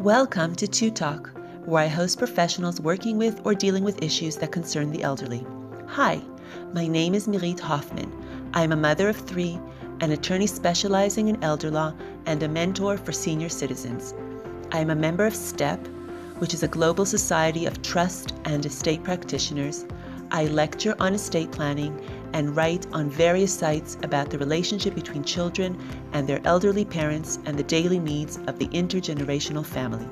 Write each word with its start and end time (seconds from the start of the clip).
Welcome 0.00 0.54
to 0.54 0.66
Two 0.66 0.90
Talk, 0.90 1.30
where 1.66 1.84
I 1.84 1.86
host 1.86 2.16
professionals 2.16 2.80
working 2.80 3.18
with 3.18 3.38
or 3.44 3.52
dealing 3.54 3.84
with 3.84 4.02
issues 4.02 4.34
that 4.36 4.50
concern 4.50 4.90
the 4.90 5.02
elderly. 5.02 5.46
Hi, 5.88 6.22
my 6.72 6.86
name 6.86 7.14
is 7.14 7.28
Mirit 7.28 7.60
Hoffman. 7.60 8.10
I 8.54 8.62
am 8.62 8.72
a 8.72 8.76
mother 8.76 9.10
of 9.10 9.16
three, 9.18 9.60
an 10.00 10.12
attorney 10.12 10.46
specializing 10.46 11.28
in 11.28 11.44
elder 11.44 11.70
law, 11.70 11.92
and 12.24 12.42
a 12.42 12.48
mentor 12.48 12.96
for 12.96 13.12
senior 13.12 13.50
citizens. 13.50 14.14
I 14.72 14.78
am 14.78 14.88
a 14.88 14.94
member 14.94 15.26
of 15.26 15.36
STEP, 15.36 15.86
which 16.38 16.54
is 16.54 16.62
a 16.62 16.68
global 16.68 17.04
society 17.04 17.66
of 17.66 17.82
trust 17.82 18.32
and 18.46 18.64
estate 18.64 19.04
practitioners. 19.04 19.84
I 20.30 20.46
lecture 20.46 20.96
on 20.98 21.12
estate 21.12 21.52
planning 21.52 21.94
and 22.32 22.56
write 22.56 22.86
on 22.92 23.10
various 23.10 23.52
sites 23.52 23.96
about 24.02 24.30
the 24.30 24.38
relationship 24.38 24.94
between 24.94 25.24
children 25.24 25.78
and 26.12 26.28
their 26.28 26.40
elderly 26.44 26.84
parents 26.84 27.38
and 27.44 27.58
the 27.58 27.62
daily 27.62 27.98
needs 27.98 28.38
of 28.46 28.58
the 28.58 28.68
intergenerational 28.68 29.64
family. 29.64 30.08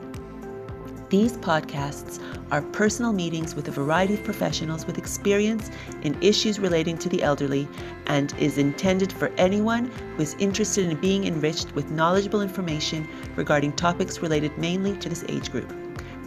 These 1.11 1.39
podcasts 1.39 2.21
are 2.51 2.61
personal 2.61 3.15
meetings 3.15 3.55
with 3.55 3.69
a 3.69 3.71
variety 3.71 4.15
of 4.15 4.25
professionals 4.25 4.87
with 4.87 4.99
experience 4.99 5.71
in 6.03 6.23
issues 6.23 6.59
relating 6.59 6.99
to 6.99 7.09
the 7.09 7.23
elderly 7.23 7.67
and 8.07 8.35
is 8.39 8.59
intended 8.59 9.11
for 9.11 9.29
anyone 9.39 9.87
who 10.17 10.23
is 10.23 10.37
interested 10.39 10.87
in 10.87 11.01
being 11.01 11.27
enriched 11.27 11.75
with 11.75 11.91
knowledgeable 11.91 12.43
information 12.43 13.09
regarding 13.37 13.73
topics 13.73 14.21
related 14.21 14.57
mainly 14.59 14.99
to 14.99 15.09
this 15.09 15.25
age 15.31 15.51
group. 15.51 15.73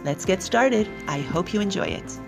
Let's 0.04 0.24
get 0.24 0.42
started. 0.42 0.88
I 1.06 1.20
hope 1.20 1.54
you 1.54 1.60
enjoy 1.60 1.86
it. 1.86 2.18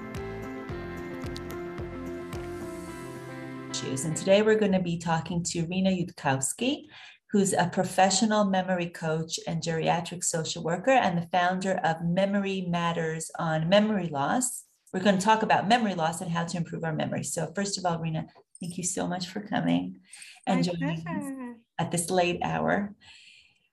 And 3.83 4.16
today 4.16 4.41
we're 4.41 4.59
going 4.59 4.70
to 4.70 4.78
be 4.78 4.98
talking 4.98 5.42
to 5.46 5.66
Rena 5.66 5.91
Yudkowsky, 5.91 6.84
who's 7.33 7.52
a 7.52 7.69
professional 7.73 8.45
memory 8.45 8.87
coach 8.87 9.41
and 9.48 9.60
geriatric 9.60 10.23
social 10.23 10.62
worker 10.62 10.92
and 10.92 11.19
the 11.19 11.27
founder 11.33 11.80
of 11.83 11.97
Memory 12.05 12.66
Matters 12.69 13.33
on 13.37 13.69
Memory 13.69 14.06
Loss. 14.06 14.66
We're 14.92 15.00
going 15.00 15.19
to 15.19 15.25
talk 15.25 15.42
about 15.42 15.66
memory 15.66 15.97
loss 15.97 16.20
and 16.20 16.31
how 16.31 16.44
to 16.44 16.56
improve 16.56 16.84
our 16.84 16.92
memory. 16.92 17.25
So, 17.25 17.50
first 17.56 17.77
of 17.77 17.84
all, 17.84 17.98
Rena, 17.98 18.27
thank 18.61 18.78
you 18.78 18.84
so 18.84 19.08
much 19.08 19.27
for 19.27 19.41
coming 19.41 19.98
and 20.47 20.59
My 20.59 20.62
joining 20.72 21.03
pleasure. 21.03 21.50
us 21.50 21.56
at 21.81 21.91
this 21.91 22.11
late 22.11 22.38
hour. 22.44 22.94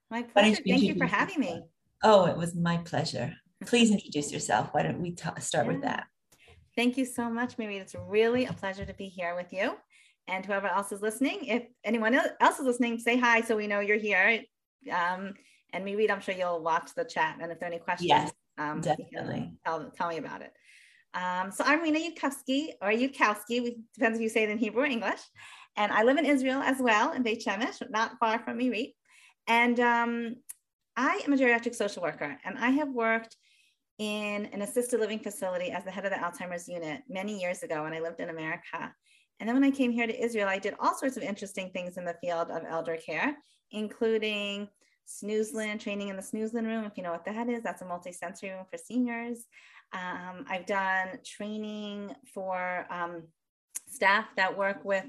My 0.09 0.23
pleasure. 0.23 0.61
you 0.65 0.73
Thank 0.73 0.83
you 0.83 0.95
for 0.95 1.05
having 1.05 1.39
me. 1.39 1.61
Oh, 2.03 2.25
it 2.25 2.37
was 2.37 2.55
my 2.55 2.77
pleasure. 2.77 3.35
Please 3.67 3.91
introduce 3.91 4.31
yourself. 4.31 4.69
Why 4.71 4.81
don't 4.81 4.99
we 4.99 5.11
ta- 5.11 5.35
start 5.37 5.67
with 5.67 5.83
that? 5.83 6.07
Thank 6.75 6.97
you 6.97 7.05
so 7.05 7.29
much, 7.29 7.57
Mary. 7.57 7.77
It's 7.77 7.95
really 8.07 8.45
a 8.45 8.53
pleasure 8.53 8.85
to 8.85 8.93
be 8.93 9.07
here 9.07 9.35
with 9.35 9.53
you. 9.53 9.75
And 10.31 10.45
whoever 10.45 10.67
else 10.67 10.93
is 10.93 11.01
listening, 11.01 11.45
if 11.45 11.63
anyone 11.83 12.15
else 12.15 12.57
is 12.57 12.65
listening, 12.65 12.97
say 12.99 13.17
hi 13.17 13.41
so 13.41 13.57
we 13.57 13.67
know 13.67 13.81
you're 13.81 13.97
here. 13.97 14.41
Um, 14.89 15.33
and 15.73 15.83
Mary, 15.83 16.09
I'm 16.09 16.21
sure 16.21 16.33
you'll 16.33 16.63
watch 16.63 16.91
the 16.95 17.03
chat. 17.03 17.37
And 17.41 17.51
if 17.51 17.59
there 17.59 17.67
are 17.67 17.73
any 17.73 17.81
questions, 17.81 18.07
Yes, 18.09 18.31
um, 18.57 18.79
definitely. 18.79 19.51
Tell, 19.65 19.91
tell 19.91 20.07
me 20.07 20.17
about 20.17 20.41
it. 20.41 20.53
Um, 21.13 21.51
so 21.51 21.65
I'm 21.65 21.81
Rena 21.81 21.99
Yudkowsky, 21.99 22.69
or 22.81 22.89
Yudkowski, 22.89 23.61
we- 23.61 23.81
depends 23.93 24.17
if 24.17 24.23
you 24.23 24.29
say 24.29 24.43
it 24.43 24.49
in 24.49 24.57
Hebrew 24.57 24.83
or 24.83 24.85
English. 24.85 25.19
And 25.75 25.91
I 25.91 26.03
live 26.03 26.17
in 26.17 26.25
Israel 26.25 26.61
as 26.61 26.79
well, 26.79 27.11
in 27.11 27.23
Beit 27.23 27.43
Shemesh, 27.45 27.81
not 27.89 28.17
far 28.17 28.39
from 28.39 28.57
Mirit. 28.57 28.93
And 29.47 29.77
um, 29.81 30.35
I 30.95 31.21
am 31.25 31.33
a 31.33 31.37
geriatric 31.37 31.75
social 31.75 32.03
worker, 32.03 32.37
and 32.45 32.57
I 32.57 32.69
have 32.69 32.89
worked 32.89 33.35
in 33.99 34.45
an 34.47 34.61
assisted 34.61 35.01
living 35.01 35.19
facility 35.19 35.71
as 35.71 35.83
the 35.83 35.91
head 35.91 36.05
of 36.05 36.11
the 36.11 36.17
Alzheimer's 36.17 36.69
unit 36.69 37.01
many 37.09 37.39
years 37.39 37.63
ago 37.63 37.83
when 37.83 37.93
I 37.93 37.99
lived 37.99 38.21
in 38.21 38.29
America. 38.29 38.93
And 39.41 39.47
then 39.47 39.55
when 39.55 39.63
I 39.63 39.71
came 39.71 39.91
here 39.91 40.05
to 40.05 40.23
Israel, 40.23 40.47
I 40.47 40.59
did 40.59 40.75
all 40.79 40.95
sorts 40.95 41.17
of 41.17 41.23
interesting 41.23 41.71
things 41.71 41.97
in 41.97 42.05
the 42.05 42.13
field 42.21 42.51
of 42.51 42.61
elder 42.69 42.95
care, 42.95 43.35
including 43.71 44.69
Snoezelen, 45.07 45.79
training 45.79 46.09
in 46.09 46.15
the 46.15 46.21
Snoezelen 46.21 46.67
room. 46.67 46.85
If 46.85 46.95
you 46.95 47.01
know 47.01 47.11
what 47.11 47.25
that 47.25 47.49
is, 47.49 47.63
that's 47.63 47.81
a 47.81 47.85
multi-sensory 47.85 48.51
room 48.51 48.65
for 48.69 48.77
seniors. 48.77 49.47
Um, 49.93 50.45
I've 50.47 50.67
done 50.67 51.17
training 51.25 52.13
for 52.35 52.85
um, 52.91 53.23
staff 53.89 54.27
that 54.37 54.55
work 54.55 54.85
with 54.85 55.05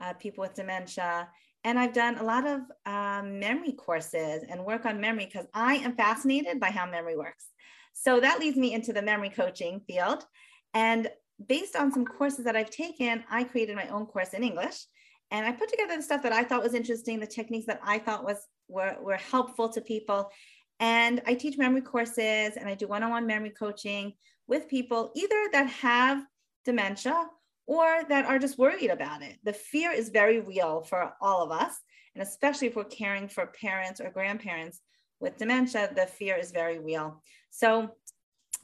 uh, 0.00 0.12
people 0.12 0.42
with 0.42 0.54
dementia. 0.54 1.28
And 1.64 1.76
I've 1.76 1.92
done 1.92 2.18
a 2.18 2.22
lot 2.22 2.46
of 2.46 2.60
um, 2.86 3.40
memory 3.40 3.72
courses 3.72 4.44
and 4.48 4.64
work 4.64 4.86
on 4.86 5.00
memory 5.00 5.26
because 5.26 5.46
I 5.52 5.78
am 5.78 5.96
fascinated 5.96 6.60
by 6.60 6.70
how 6.70 6.88
memory 6.88 7.16
works. 7.16 7.46
So 7.94 8.20
that 8.20 8.38
leads 8.38 8.56
me 8.56 8.74
into 8.74 8.92
the 8.92 9.02
memory 9.02 9.30
coaching 9.30 9.80
field. 9.88 10.24
And 10.72 11.10
based 11.48 11.76
on 11.76 11.92
some 11.92 12.04
courses 12.04 12.44
that 12.44 12.56
I've 12.56 12.70
taken, 12.70 13.24
I 13.30 13.44
created 13.44 13.76
my 13.76 13.88
own 13.88 14.06
course 14.06 14.30
in 14.30 14.42
English. 14.42 14.86
And 15.30 15.44
I 15.44 15.52
put 15.52 15.68
together 15.68 15.96
the 15.96 16.02
stuff 16.02 16.22
that 16.22 16.32
I 16.32 16.44
thought 16.44 16.62
was 16.62 16.74
interesting, 16.74 17.18
the 17.18 17.26
techniques 17.26 17.66
that 17.66 17.80
I 17.84 17.98
thought 17.98 18.24
was 18.24 18.46
were, 18.68 18.96
were 19.02 19.16
helpful 19.16 19.68
to 19.70 19.80
people. 19.80 20.30
And 20.78 21.20
I 21.26 21.34
teach 21.34 21.58
memory 21.58 21.80
courses 21.80 22.56
and 22.56 22.68
I 22.68 22.74
do 22.74 22.86
one-on-one 22.86 23.26
memory 23.26 23.50
coaching 23.50 24.12
with 24.46 24.68
people 24.68 25.10
either 25.16 25.48
that 25.52 25.68
have 25.68 26.24
dementia 26.64 27.28
or 27.66 28.02
that 28.08 28.24
are 28.24 28.38
just 28.38 28.58
worried 28.58 28.90
about 28.90 29.22
it. 29.22 29.38
The 29.42 29.52
fear 29.52 29.90
is 29.90 30.10
very 30.10 30.40
real 30.40 30.82
for 30.82 31.14
all 31.20 31.42
of 31.42 31.50
us. 31.50 31.74
And 32.14 32.22
especially 32.22 32.68
if 32.68 32.76
we're 32.76 32.84
caring 32.84 33.28
for 33.28 33.46
parents 33.46 34.00
or 34.00 34.10
grandparents 34.10 34.80
with 35.18 35.36
dementia, 35.38 35.90
the 35.94 36.06
fear 36.06 36.36
is 36.36 36.52
very 36.52 36.78
real. 36.78 37.22
So 37.50 37.90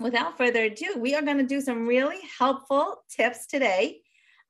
without 0.02 0.36
further 0.36 0.64
ado, 0.64 0.94
we 0.96 1.14
are 1.14 1.22
going 1.22 1.38
to 1.38 1.46
do 1.46 1.60
some 1.60 1.86
really 1.86 2.18
helpful 2.38 3.04
tips 3.08 3.46
today 3.46 4.00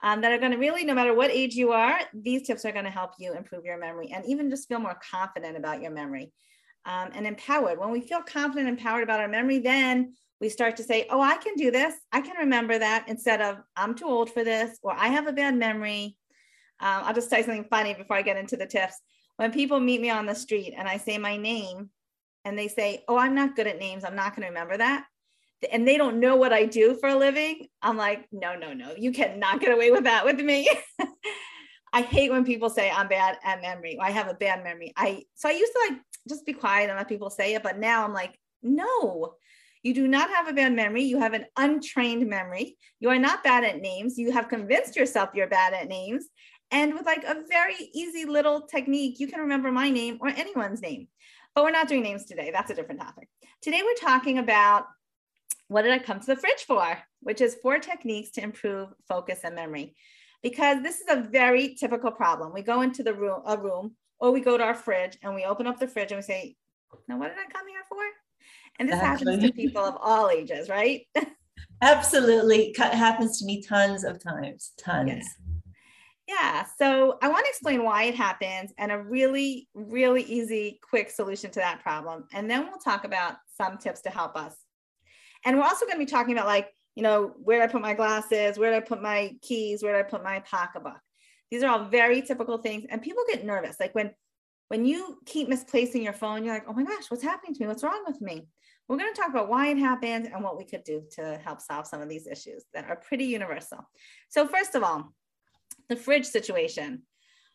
um, 0.03 0.21
that 0.21 0.33
are 0.33 0.39
going 0.39 0.53
to 0.53 0.59
really, 0.59 0.85
no 0.85 0.95
matter 0.95 1.15
what 1.15 1.31
age 1.31 1.55
you 1.55 1.73
are, 1.73 1.99
these 2.13 2.43
tips 2.43 2.65
are 2.65 2.73
going 2.73 2.85
to 2.85 2.91
help 2.91 3.13
you 3.19 3.35
improve 3.35 3.65
your 3.65 3.79
memory 3.79 4.11
and 4.13 4.25
even 4.27 4.51
just 4.51 4.69
feel 4.69 4.81
more 4.81 4.99
confident 5.11 5.57
about 5.57 5.81
your 5.81 5.93
memory 5.93 6.33
um, 6.85 7.11
and 7.15 7.27
empowered. 7.27 7.79
When 7.79 7.91
we 7.91 8.01
feel 8.01 8.23
confident 8.23 8.69
and 8.69 8.79
empowered 8.79 9.05
about 9.05 9.21
our 9.21 9.29
memory, 9.29 9.59
then 9.59 10.15
we 10.41 10.49
start 10.49 10.77
to 10.79 10.83
say, 10.83 11.07
oh, 11.09 11.21
I 11.21 11.37
can 11.37 11.55
do 11.55 11.71
this. 11.71 11.95
I 12.11 12.21
can 12.21 12.37
remember 12.37 12.77
that 12.79 13.05
instead 13.09 13.41
of 13.41 13.59
I'm 13.77 13.95
too 13.95 14.07
old 14.07 14.31
for 14.31 14.43
this 14.43 14.77
or 14.83 14.93
I 14.93 15.09
have 15.09 15.29
a 15.29 15.33
bad 15.33 15.55
memory. 15.55 16.17
Um, 16.81 17.05
I'll 17.05 17.15
just 17.15 17.31
say 17.31 17.43
something 17.43 17.67
funny 17.71 17.95
before 17.95 18.17
I 18.17 18.23
get 18.23 18.37
into 18.37 18.57
the 18.57 18.67
tips. 18.67 19.01
When 19.37 19.53
people 19.53 19.79
meet 19.79 20.01
me 20.01 20.11
on 20.11 20.27
the 20.27 20.35
street 20.35 20.75
and 20.77 20.89
I 20.89 20.97
say 20.97 21.17
my 21.17 21.37
name 21.37 21.91
and 22.45 22.59
they 22.59 22.67
say, 22.67 23.05
oh, 23.07 23.17
I'm 23.17 23.37
not 23.37 23.55
good 23.55 23.69
at 23.69 23.79
names. 23.79 24.05
I'm 24.05 24.17
not 24.17 24.35
going 24.35 24.43
to 24.43 24.49
remember 24.49 24.77
that. 24.79 25.05
And 25.71 25.87
they 25.87 25.97
don't 25.97 26.21
know 26.21 26.37
what 26.37 26.53
I 26.53 26.65
do 26.65 26.97
for 26.99 27.09
a 27.09 27.17
living. 27.17 27.69
I'm 27.83 27.97
like, 27.97 28.27
no, 28.33 28.57
no, 28.57 28.73
no, 28.73 28.95
you 28.97 29.13
cannot 29.13 29.61
get 29.61 29.73
away 29.73 29.91
with 29.91 30.05
that 30.05 30.25
with 30.25 30.41
me. 30.41 30.69
I 31.93 32.03
hate 32.03 32.31
when 32.31 32.45
people 32.45 32.71
say 32.71 32.91
I'm 32.91 33.09
bad 33.09 33.37
at 33.45 33.61
memory. 33.61 33.99
I 34.01 34.11
have 34.11 34.29
a 34.29 34.35
bad 34.35 34.65
memory. 34.65 34.93
I 34.97 35.25
so 35.35 35.49
I 35.49 35.53
used 35.53 35.73
to 35.73 35.89
like 35.91 36.01
just 36.29 36.47
be 36.47 36.55
quiet 36.55 36.89
and 36.89 36.97
let 36.97 37.09
people 37.09 37.31
say 37.31 37.55
it, 37.55 37.63
but 37.63 37.79
now 37.79 38.05
I'm 38.05 38.15
like, 38.15 38.39
no, 38.63 39.35
you 39.83 39.93
do 39.95 40.09
not 40.09 40.31
have 40.31 40.49
a 40.49 40.53
bad 40.53 40.73
memory. 40.73 41.03
You 41.03 41.19
have 41.19 41.35
an 41.35 41.47
untrained 41.57 42.27
memory. 42.29 42.77
You 43.01 43.11
are 43.11 43.19
not 43.19 43.45
bad 43.45 43.65
at 43.65 43.81
names. 43.81 44.17
You 44.17 44.33
have 44.33 44.49
convinced 44.49 44.97
yourself 44.97 45.31
you're 45.35 45.49
bad 45.49 45.75
at 45.75 45.89
names. 45.89 46.27
And 46.71 46.95
with 46.95 47.05
like 47.05 47.25
a 47.25 47.43
very 47.51 47.91
easy 47.93 48.25
little 48.25 48.63
technique, 48.63 49.21
you 49.21 49.27
can 49.27 49.41
remember 49.41 49.71
my 49.71 49.91
name 49.91 50.19
or 50.21 50.29
anyone's 50.29 50.81
name. 50.81 51.09
But 51.55 51.65
we're 51.65 51.71
not 51.73 51.89
doing 51.89 52.03
names 52.03 52.25
today. 52.25 52.51
That's 52.51 52.71
a 52.71 52.75
different 52.75 53.01
topic. 53.01 53.29
Today 53.61 53.83
we're 53.85 54.09
talking 54.09 54.39
about 54.39 54.87
what 55.73 55.83
did 55.83 55.93
I 55.93 55.99
come 55.99 56.21
to 56.21 56.27
the 56.27 56.37
fridge 56.37 56.65
for, 56.67 56.99
which 57.21 57.41
is 57.41 57.57
four 57.63 57.79
techniques 57.79 58.31
to 58.33 58.43
improve 58.43 58.91
focus 59.09 59.41
and 59.45 59.55
memory. 59.55 59.95
Because 60.43 60.83
this 60.83 61.01
is 61.01 61.07
a 61.09 61.23
very 61.23 61.75
typical 61.75 62.11
problem. 62.11 62.53
We 62.53 62.63
go 62.63 62.83
into 62.83 63.03
the 63.03 63.15
room, 63.15 63.43
a 63.47 63.57
room, 63.57 63.95
or 64.19 64.33
we 64.33 64.41
go 64.41 64.59
to 64.59 64.65
our 64.65 64.75
fridge 64.75 65.17
and 65.23 65.35
we 65.35 65.45
open 65.45 65.67
up 65.67 65.79
the 65.79 65.89
fridge 65.89 66.13
and 66.13 66.19
we 66.19 66.23
say, 66.23 66.57
now 67.09 67.19
what 67.19 67.29
did 67.29 67.39
I 67.39 67.51
come 67.51 67.67
here 67.69 67.83
for? 67.89 68.03
And 68.79 68.89
this 68.89 69.01
happens 69.01 69.43
to 69.43 69.53
people 69.53 69.85
of 69.85 69.97
all 70.01 70.31
ages, 70.31 70.69
right? 70.69 71.07
Absolutely. 71.83 72.71
It 72.71 72.79
happens 72.79 73.39
to 73.39 73.45
me 73.47 73.63
tons 73.63 74.05
of 74.05 74.23
times. 74.23 74.73
Tons. 74.79 75.25
Yeah. 76.29 76.67
So 76.79 77.19
I 77.23 77.29
want 77.29 77.45
to 77.45 77.51
explain 77.51 77.85
why 77.85 78.05
it 78.05 78.15
happens 78.15 78.73
and 78.79 78.93
a 78.93 78.99
really, 78.99 79.69
really 79.75 80.23
easy, 80.23 80.81
quick 80.89 81.11
solution 81.11 81.51
to 81.51 81.61
that 81.61 81.83
problem. 81.83 82.27
And 82.33 82.51
then 82.51 82.67
we'll 82.67 82.79
talk 82.79 83.05
about 83.05 83.37
some 83.57 83.79
tips 83.79 84.03
to 84.03 84.11
help 84.11 84.37
us. 84.37 84.55
And 85.45 85.57
we're 85.57 85.65
also 85.65 85.87
going 85.87 85.99
to 85.99 86.05
be 86.05 86.11
talking 86.11 86.33
about 86.33 86.47
like, 86.47 86.69
you 86.95 87.03
know, 87.03 87.33
where 87.43 87.61
did 87.61 87.69
I 87.69 87.73
put 87.73 87.83
my 87.83 87.95
glasses? 87.95 88.59
Where 88.59 88.71
did 88.71 88.83
I 88.83 88.87
put 88.87 89.03
my 89.03 89.35
keys? 89.43 89.83
Where 89.83 89.95
did 89.95 90.07
I 90.07 90.09
put 90.09 90.23
my 90.23 90.41
pocketbook? 90.41 91.01
These 91.51 91.63
are 91.63 91.71
all 91.71 91.85
very 91.85 92.23
typical 92.23 92.59
things. 92.59 92.85
And 92.89 93.03
people 93.03 93.25
get 93.29 93.45
nervous. 93.45 93.77
Like 93.81 93.95
when 93.95 94.13
when 94.69 94.87
you 94.87 95.19
keep 95.27 95.51
misplacing 95.51 96.03
your 96.03 96.15
phone, 96.15 96.45
you're 96.45 96.55
like, 96.55 96.65
oh 96.67 96.73
my 96.73 96.83
gosh, 96.83 97.11
what's 97.11 97.23
happening 97.23 97.53
to 97.53 97.61
me? 97.61 97.67
What's 97.67 97.83
wrong 97.83 98.05
with 98.07 98.23
me? 98.23 98.49
We're 98.89 98.97
going 98.97 99.13
to 99.13 99.21
talk 99.21 99.29
about 99.29 99.51
why 99.51 99.69
it 99.69 99.77
happens 99.77 100.29
and 100.33 100.43
what 100.43 100.57
we 100.57 100.65
could 100.65 100.83
do 100.83 101.03
to 101.13 101.39
help 101.45 101.61
solve 101.61 101.87
some 101.87 102.01
of 102.01 102.09
these 102.09 102.27
issues 102.27 102.65
that 102.73 102.89
are 102.89 102.97
pretty 102.97 103.27
universal. 103.27 103.79
So, 104.31 104.47
first 104.49 104.75
of 104.75 104.83
all, 104.83 105.13
the 105.91 105.97
fridge 105.97 106.25
situation. 106.25 107.03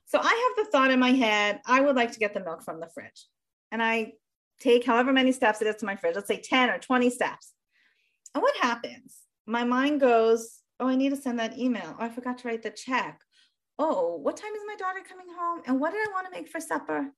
So, 0.06 0.20
I 0.22 0.54
have 0.58 0.66
the 0.66 0.72
thought 0.72 0.92
in 0.92 1.00
my 1.00 1.12
head, 1.12 1.60
I 1.66 1.82
would 1.82 1.96
like 1.96 2.12
to 2.12 2.20
get 2.20 2.36
the 2.36 2.44
milk 2.44 2.62
from 2.64 2.80
the 2.80 2.88
fridge. 2.94 3.26
And 3.72 3.82
I 3.82 4.14
take 4.60 4.86
however 4.86 5.12
many 5.12 5.32
steps 5.32 5.60
it 5.62 5.68
is 5.68 5.78
to 5.78 5.88
my 5.88 5.96
fridge, 5.96 6.16
let's 6.16 6.28
say 6.28 6.40
10 6.40 6.70
or 6.70 6.78
20 6.78 7.10
steps. 7.10 7.54
And 8.38 8.44
what 8.44 8.56
happens? 8.58 9.18
My 9.48 9.64
mind 9.64 10.00
goes, 10.00 10.60
oh, 10.80 10.88
I 10.88 10.96
need 10.96 11.10
to 11.10 11.16
send 11.16 11.40
that 11.40 11.58
email. 11.58 11.96
Oh, 11.98 12.04
I 12.04 12.08
forgot 12.08 12.38
to 12.38 12.48
write 12.48 12.62
the 12.62 12.70
check. 12.70 13.20
Oh, 13.80 14.18
what 14.18 14.38
time 14.38 14.54
is 14.54 14.62
my 14.68 14.76
daughter 14.76 15.00
coming 15.10 15.26
home? 15.36 15.64
And 15.66 15.80
what 15.80 15.92
did 15.92 16.08
I 16.08 16.12
want 16.14 16.28
to 16.28 16.40
make 16.40 16.48
for 16.48 16.60
supper? 16.60 17.10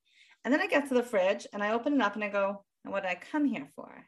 And 0.45 0.54
then 0.54 0.62
I 0.62 0.68
get 0.68 0.88
to 0.88 0.94
the 0.94 1.04
fridge 1.04 1.45
and 1.51 1.62
I 1.62 1.74
open 1.74 1.95
it 1.95 2.01
up 2.01 2.16
and 2.16 2.24
I 2.24 2.30
go, 2.30 2.63
And 2.86 2.94
what 2.94 3.04
did 3.04 3.12
I 3.12 3.16
come 3.16 3.44
here 3.44 3.68
for? 3.75 4.06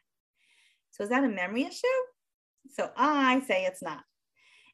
So 0.92 1.02
is 1.02 1.10
that 1.10 1.22
a 1.22 1.28
memory 1.28 1.64
issue? 1.64 1.86
So 2.72 2.90
I 2.96 3.40
say 3.40 3.66
it's 3.66 3.82
not. 3.82 4.04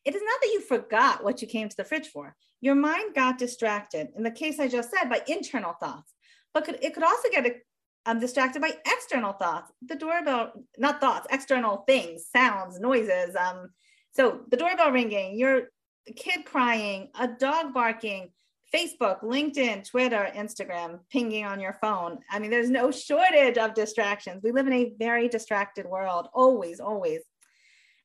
It 0.04 0.14
is 0.14 0.22
not 0.24 0.40
that 0.40 0.52
you 0.52 0.60
forgot 0.60 1.24
what 1.24 1.42
you 1.42 1.48
came 1.48 1.68
to 1.68 1.76
the 1.76 1.82
fridge 1.82 2.06
for. 2.06 2.36
Your 2.60 2.76
mind 2.76 3.16
got 3.16 3.38
distracted, 3.38 4.10
in 4.16 4.22
the 4.22 4.30
case 4.30 4.60
I 4.60 4.68
just 4.68 4.92
said, 4.92 5.10
by 5.10 5.22
internal 5.26 5.72
thoughts, 5.72 6.14
but 6.54 6.64
could, 6.64 6.78
it 6.82 6.94
could 6.94 7.02
also 7.02 7.30
get 7.32 7.46
um, 8.08 8.18
distracted 8.18 8.62
by 8.62 8.72
external 8.86 9.34
thoughts. 9.34 9.70
The 9.86 9.94
doorbell, 9.94 10.52
not 10.78 10.98
thoughts, 10.98 11.26
external 11.30 11.84
things, 11.86 12.24
sounds, 12.34 12.80
noises. 12.80 13.36
Um, 13.36 13.68
so 14.12 14.40
the 14.50 14.56
doorbell 14.56 14.92
ringing, 14.92 15.38
your 15.38 15.64
kid 16.16 16.46
crying, 16.46 17.10
a 17.20 17.28
dog 17.28 17.74
barking, 17.74 18.30
Facebook, 18.74 19.22
LinkedIn, 19.22 19.88
Twitter, 19.88 20.26
Instagram, 20.34 21.00
pinging 21.12 21.44
on 21.44 21.60
your 21.60 21.74
phone. 21.82 22.18
I 22.30 22.38
mean, 22.38 22.50
there's 22.50 22.70
no 22.70 22.90
shortage 22.90 23.58
of 23.58 23.74
distractions. 23.74 24.42
We 24.42 24.52
live 24.52 24.66
in 24.66 24.72
a 24.72 24.92
very 24.98 25.28
distracted 25.28 25.84
world, 25.84 26.28
always, 26.32 26.80
always. 26.80 27.20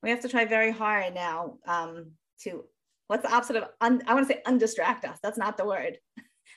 We 0.02 0.10
have 0.10 0.22
to 0.22 0.30
try 0.30 0.44
very 0.44 0.72
hard 0.72 1.14
now 1.14 1.60
um, 1.66 2.12
to, 2.42 2.66
what's 3.08 3.24
the 3.24 3.34
opposite 3.34 3.56
of, 3.56 3.70
un, 3.80 4.02
I 4.06 4.14
want 4.14 4.28
to 4.28 4.34
say 4.34 4.42
undistract 4.46 5.06
us. 5.06 5.18
That's 5.24 5.38
not 5.38 5.56
the 5.56 5.66
word. 5.66 5.98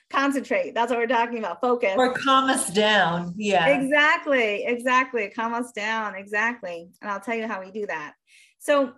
Concentrate. 0.09 0.73
That's 0.73 0.89
what 0.89 0.99
we're 0.99 1.07
talking 1.07 1.39
about. 1.39 1.59
Focus. 1.59 1.95
Or 1.97 2.13
calm 2.13 2.49
us 2.49 2.69
down. 2.69 3.33
Yeah. 3.35 3.67
Exactly. 3.67 4.63
Exactly. 4.65 5.29
Calm 5.29 5.53
us 5.53 5.71
down. 5.73 6.15
Exactly. 6.15 6.89
And 7.01 7.11
I'll 7.11 7.19
tell 7.19 7.35
you 7.35 7.47
how 7.47 7.61
we 7.61 7.71
do 7.71 7.85
that. 7.87 8.13
So 8.59 8.93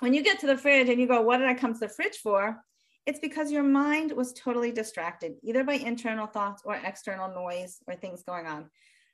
when 0.00 0.12
you 0.12 0.22
get 0.22 0.40
to 0.40 0.46
the 0.46 0.56
fridge 0.56 0.88
and 0.88 1.00
you 1.00 1.06
go, 1.06 1.20
what 1.20 1.38
did 1.38 1.48
I 1.48 1.54
come 1.54 1.72
to 1.72 1.78
the 1.78 1.88
fridge 1.88 2.16
for? 2.16 2.60
It's 3.06 3.20
because 3.20 3.50
your 3.52 3.62
mind 3.62 4.12
was 4.12 4.32
totally 4.32 4.72
distracted, 4.72 5.34
either 5.42 5.64
by 5.64 5.74
internal 5.74 6.26
thoughts 6.26 6.62
or 6.64 6.74
external 6.74 7.32
noise 7.32 7.78
or 7.86 7.94
things 7.94 8.22
going 8.22 8.46
on. 8.46 8.70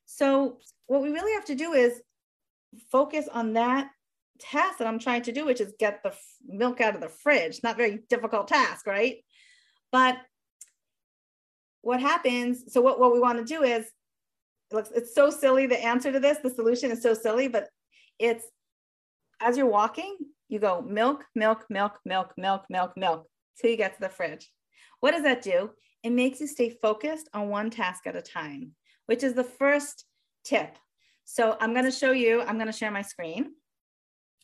So, 0.06 0.58
what 0.86 1.02
we 1.02 1.10
really 1.10 1.32
have 1.34 1.44
to 1.46 1.54
do 1.54 1.72
is 1.72 2.00
focus 2.90 3.28
on 3.32 3.54
that 3.54 3.88
task 4.38 4.78
that 4.78 4.86
I'm 4.86 4.98
trying 4.98 5.22
to 5.22 5.32
do, 5.32 5.44
which 5.44 5.60
is 5.60 5.74
get 5.78 6.02
the 6.02 6.12
milk 6.46 6.80
out 6.80 6.94
of 6.94 7.00
the 7.00 7.08
fridge. 7.08 7.60
Not 7.62 7.76
very 7.76 8.00
difficult 8.08 8.48
task, 8.48 8.86
right? 8.86 9.16
But 9.92 10.18
what 11.86 12.00
happens? 12.00 12.64
So, 12.72 12.80
what, 12.80 12.98
what 12.98 13.12
we 13.12 13.20
want 13.20 13.38
to 13.38 13.44
do 13.44 13.62
is, 13.62 13.84
it 13.84 14.74
looks, 14.74 14.90
it's 14.92 15.14
so 15.14 15.30
silly. 15.30 15.66
The 15.66 15.82
answer 15.82 16.10
to 16.10 16.18
this, 16.18 16.38
the 16.38 16.50
solution 16.50 16.90
is 16.90 17.00
so 17.00 17.14
silly, 17.14 17.46
but 17.46 17.68
it's 18.18 18.44
as 19.40 19.56
you're 19.56 19.70
walking, 19.70 20.16
you 20.48 20.58
go 20.58 20.82
milk, 20.82 21.24
milk, 21.36 21.64
milk, 21.70 22.00
milk, 22.04 22.32
milk, 22.36 22.64
milk, 22.68 22.92
milk 22.96 23.26
till 23.60 23.70
you 23.70 23.76
get 23.76 23.94
to 23.94 24.00
the 24.00 24.08
fridge. 24.08 24.50
What 24.98 25.12
does 25.12 25.22
that 25.22 25.42
do? 25.42 25.70
It 26.02 26.10
makes 26.10 26.40
you 26.40 26.48
stay 26.48 26.70
focused 26.70 27.28
on 27.32 27.50
one 27.50 27.70
task 27.70 28.08
at 28.08 28.16
a 28.16 28.22
time, 28.22 28.72
which 29.06 29.22
is 29.22 29.34
the 29.34 29.44
first 29.44 30.06
tip. 30.44 30.76
So 31.24 31.56
I'm 31.60 31.72
going 31.72 31.84
to 31.84 31.92
show 31.92 32.10
you, 32.10 32.42
I'm 32.42 32.56
going 32.56 32.66
to 32.66 32.72
share 32.72 32.90
my 32.90 33.02
screen. 33.02 33.52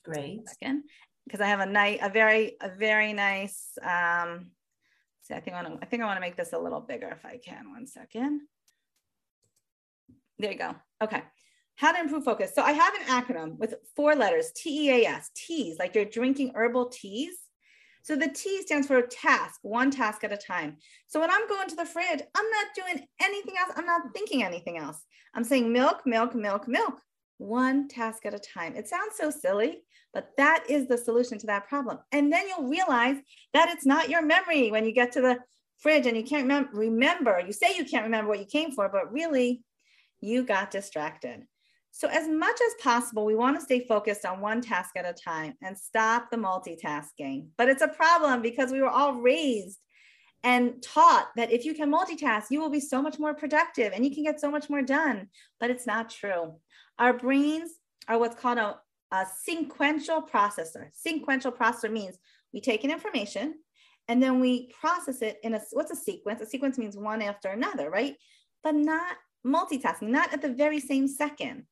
Great. 0.04 0.48
Second, 0.48 0.84
because 1.24 1.40
I 1.40 1.46
have 1.46 1.60
a 1.60 1.66
nice, 1.66 1.98
a 2.02 2.08
very, 2.08 2.56
a 2.60 2.68
very 2.68 3.12
nice, 3.12 3.70
um, 3.82 4.52
see, 5.32 5.36
I 5.36 5.40
think 5.40 5.56
I 5.56 5.62
want 5.62 5.80
to, 5.80 5.86
I 5.86 5.88
think 5.88 6.02
I 6.02 6.06
want 6.06 6.16
to 6.16 6.20
make 6.20 6.36
this 6.36 6.52
a 6.52 6.58
little 6.58 6.80
bigger 6.80 7.08
if 7.08 7.24
I 7.24 7.38
can. 7.38 7.70
One 7.70 7.86
second. 7.86 8.42
There 10.38 10.52
you 10.52 10.58
go. 10.58 10.74
Okay. 11.02 11.22
How 11.76 11.92
to 11.92 12.00
improve 12.00 12.24
focus. 12.24 12.52
So 12.54 12.62
I 12.62 12.72
have 12.72 12.94
an 12.94 13.02
acronym 13.02 13.58
with 13.58 13.74
four 13.96 14.14
letters, 14.14 14.52
T-E-A-S, 14.54 15.30
teas, 15.34 15.78
like 15.78 15.94
you're 15.94 16.04
drinking 16.04 16.52
herbal 16.54 16.90
teas. 16.90 17.34
So 18.02 18.16
the 18.16 18.28
T 18.28 18.62
stands 18.62 18.88
for 18.88 19.00
task, 19.02 19.60
one 19.62 19.90
task 19.90 20.24
at 20.24 20.32
a 20.32 20.36
time. 20.36 20.76
So 21.06 21.20
when 21.20 21.30
I'm 21.30 21.48
going 21.48 21.68
to 21.68 21.76
the 21.76 21.86
fridge, 21.86 22.20
I'm 22.34 22.50
not 22.50 22.66
doing 22.74 23.06
anything 23.22 23.54
else. 23.58 23.72
I'm 23.76 23.86
not 23.86 24.02
thinking 24.12 24.42
anything 24.42 24.76
else. 24.76 25.00
I'm 25.34 25.44
saying 25.44 25.72
milk, 25.72 26.02
milk, 26.04 26.34
milk, 26.34 26.66
milk, 26.66 27.00
one 27.42 27.88
task 27.88 28.24
at 28.24 28.34
a 28.34 28.38
time. 28.38 28.76
It 28.76 28.88
sounds 28.88 29.16
so 29.16 29.30
silly, 29.30 29.82
but 30.14 30.30
that 30.36 30.64
is 30.68 30.88
the 30.88 30.98
solution 30.98 31.38
to 31.38 31.46
that 31.48 31.68
problem. 31.68 31.98
And 32.12 32.32
then 32.32 32.48
you'll 32.48 32.68
realize 32.68 33.16
that 33.52 33.70
it's 33.70 33.86
not 33.86 34.08
your 34.08 34.22
memory 34.22 34.70
when 34.70 34.84
you 34.84 34.92
get 34.92 35.12
to 35.12 35.20
the 35.20 35.38
fridge 35.78 36.06
and 36.06 36.16
you 36.16 36.22
can't 36.22 36.42
remember, 36.42 36.70
remember. 36.72 37.42
You 37.44 37.52
say 37.52 37.76
you 37.76 37.84
can't 37.84 38.04
remember 38.04 38.28
what 38.28 38.38
you 38.38 38.46
came 38.46 38.72
for, 38.72 38.88
but 38.88 39.12
really 39.12 39.62
you 40.20 40.44
got 40.44 40.70
distracted. 40.70 41.42
So 41.90 42.08
as 42.08 42.26
much 42.26 42.58
as 42.66 42.82
possible, 42.82 43.26
we 43.26 43.34
want 43.34 43.56
to 43.56 43.62
stay 43.62 43.80
focused 43.80 44.24
on 44.24 44.40
one 44.40 44.62
task 44.62 44.96
at 44.96 45.04
a 45.04 45.12
time 45.12 45.54
and 45.62 45.76
stop 45.76 46.30
the 46.30 46.38
multitasking. 46.38 47.48
But 47.58 47.68
it's 47.68 47.82
a 47.82 47.88
problem 47.88 48.40
because 48.40 48.72
we 48.72 48.80
were 48.80 48.88
all 48.88 49.20
raised 49.20 49.78
and 50.42 50.82
taught 50.82 51.28
that 51.36 51.52
if 51.52 51.64
you 51.64 51.74
can 51.74 51.92
multitask, 51.92 52.46
you 52.50 52.60
will 52.60 52.70
be 52.70 52.80
so 52.80 53.02
much 53.02 53.18
more 53.18 53.34
productive 53.34 53.92
and 53.92 54.04
you 54.04 54.14
can 54.14 54.24
get 54.24 54.40
so 54.40 54.50
much 54.50 54.70
more 54.70 54.82
done. 54.82 55.28
But 55.60 55.70
it's 55.70 55.86
not 55.86 56.10
true. 56.10 56.54
Our 56.98 57.12
brains 57.12 57.70
are 58.08 58.18
what's 58.18 58.40
called 58.40 58.58
a, 58.58 58.78
a 59.12 59.26
sequential 59.42 60.22
processor. 60.22 60.88
Sequential 60.92 61.52
processor 61.52 61.90
means 61.90 62.18
we 62.52 62.60
take 62.60 62.84
in 62.84 62.90
information 62.90 63.54
and 64.08 64.22
then 64.22 64.40
we 64.40 64.70
process 64.78 65.22
it 65.22 65.38
in 65.42 65.54
a 65.54 65.60
what's 65.72 65.92
a 65.92 65.96
sequence? 65.96 66.40
A 66.40 66.46
sequence 66.46 66.78
means 66.78 66.96
one 66.96 67.22
after 67.22 67.48
another, 67.48 67.90
right? 67.90 68.14
But 68.62 68.74
not 68.74 69.16
multitasking, 69.46 70.08
not 70.08 70.32
at 70.32 70.42
the 70.42 70.52
very 70.52 70.80
same 70.80 71.08
second. 71.08 71.64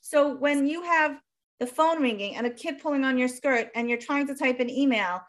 So 0.00 0.34
when 0.34 0.66
you 0.66 0.82
have 0.82 1.18
the 1.60 1.66
phone 1.66 2.02
ringing 2.02 2.36
and 2.36 2.46
a 2.46 2.50
kid 2.50 2.78
pulling 2.80 3.04
on 3.04 3.18
your 3.18 3.28
skirt 3.28 3.70
and 3.74 3.88
you're 3.88 3.98
trying 3.98 4.26
to 4.26 4.34
type 4.34 4.60
an 4.60 4.70
email 4.70 5.20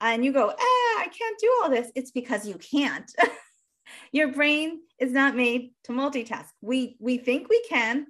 and 0.00 0.24
you 0.24 0.32
go, 0.32 0.48
ah, 0.48 1.00
I 1.00 1.08
can't 1.16 1.38
do 1.38 1.52
all 1.62 1.70
this, 1.70 1.90
it's 1.94 2.10
because 2.10 2.46
you 2.46 2.54
can't. 2.54 3.10
your 4.12 4.32
brain 4.32 4.80
is 4.98 5.12
not 5.12 5.36
made 5.36 5.72
to 5.84 5.92
multitask. 5.92 6.48
We 6.60 6.96
we 7.00 7.18
think 7.18 7.48
we 7.48 7.62
can. 7.68 8.06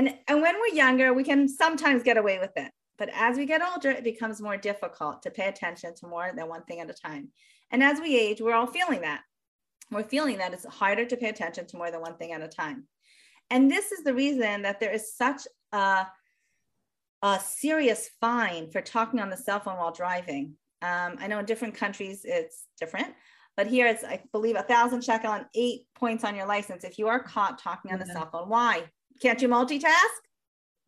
And, 0.00 0.14
and 0.28 0.40
when 0.40 0.54
we're 0.58 0.74
younger, 0.74 1.12
we 1.12 1.24
can 1.24 1.46
sometimes 1.46 2.02
get 2.02 2.16
away 2.16 2.38
with 2.38 2.52
it. 2.56 2.72
But 2.96 3.10
as 3.12 3.36
we 3.36 3.44
get 3.44 3.60
older, 3.60 3.90
it 3.90 4.02
becomes 4.02 4.40
more 4.40 4.56
difficult 4.56 5.22
to 5.24 5.30
pay 5.30 5.46
attention 5.46 5.94
to 5.96 6.06
more 6.06 6.32
than 6.34 6.48
one 6.48 6.62
thing 6.62 6.80
at 6.80 6.88
a 6.88 6.94
time. 6.94 7.28
And 7.70 7.82
as 7.82 8.00
we 8.00 8.18
age, 8.18 8.40
we're 8.40 8.54
all 8.54 8.66
feeling 8.66 9.02
that. 9.02 9.20
We're 9.90 10.04
feeling 10.04 10.38
that 10.38 10.54
it's 10.54 10.64
harder 10.64 11.04
to 11.04 11.16
pay 11.18 11.28
attention 11.28 11.66
to 11.66 11.76
more 11.76 11.90
than 11.90 12.00
one 12.00 12.16
thing 12.16 12.32
at 12.32 12.40
a 12.40 12.48
time. 12.48 12.84
And 13.50 13.70
this 13.70 13.92
is 13.92 14.02
the 14.02 14.14
reason 14.14 14.62
that 14.62 14.80
there 14.80 14.90
is 14.90 15.14
such 15.14 15.42
a, 15.72 16.06
a 17.20 17.40
serious 17.40 18.08
fine 18.22 18.70
for 18.70 18.80
talking 18.80 19.20
on 19.20 19.28
the 19.28 19.36
cell 19.36 19.60
phone 19.60 19.76
while 19.76 19.92
driving. 19.92 20.54
Um, 20.80 21.18
I 21.20 21.26
know 21.26 21.40
in 21.40 21.44
different 21.44 21.74
countries 21.74 22.22
it's 22.24 22.64
different, 22.80 23.08
but 23.54 23.66
here 23.66 23.86
it's, 23.86 24.02
I 24.02 24.22
believe, 24.32 24.56
a 24.56 24.62
thousand 24.62 25.04
shekel 25.04 25.32
and 25.32 25.44
eight 25.54 25.82
points 25.94 26.24
on 26.24 26.34
your 26.34 26.46
license 26.46 26.84
if 26.84 26.98
you 26.98 27.08
are 27.08 27.22
caught 27.22 27.58
talking 27.58 27.92
on 27.92 27.98
the 27.98 28.06
cell 28.06 28.30
phone. 28.32 28.48
Why? 28.48 28.84
Can't 29.20 29.40
you 29.42 29.48
multitask? 29.48 30.20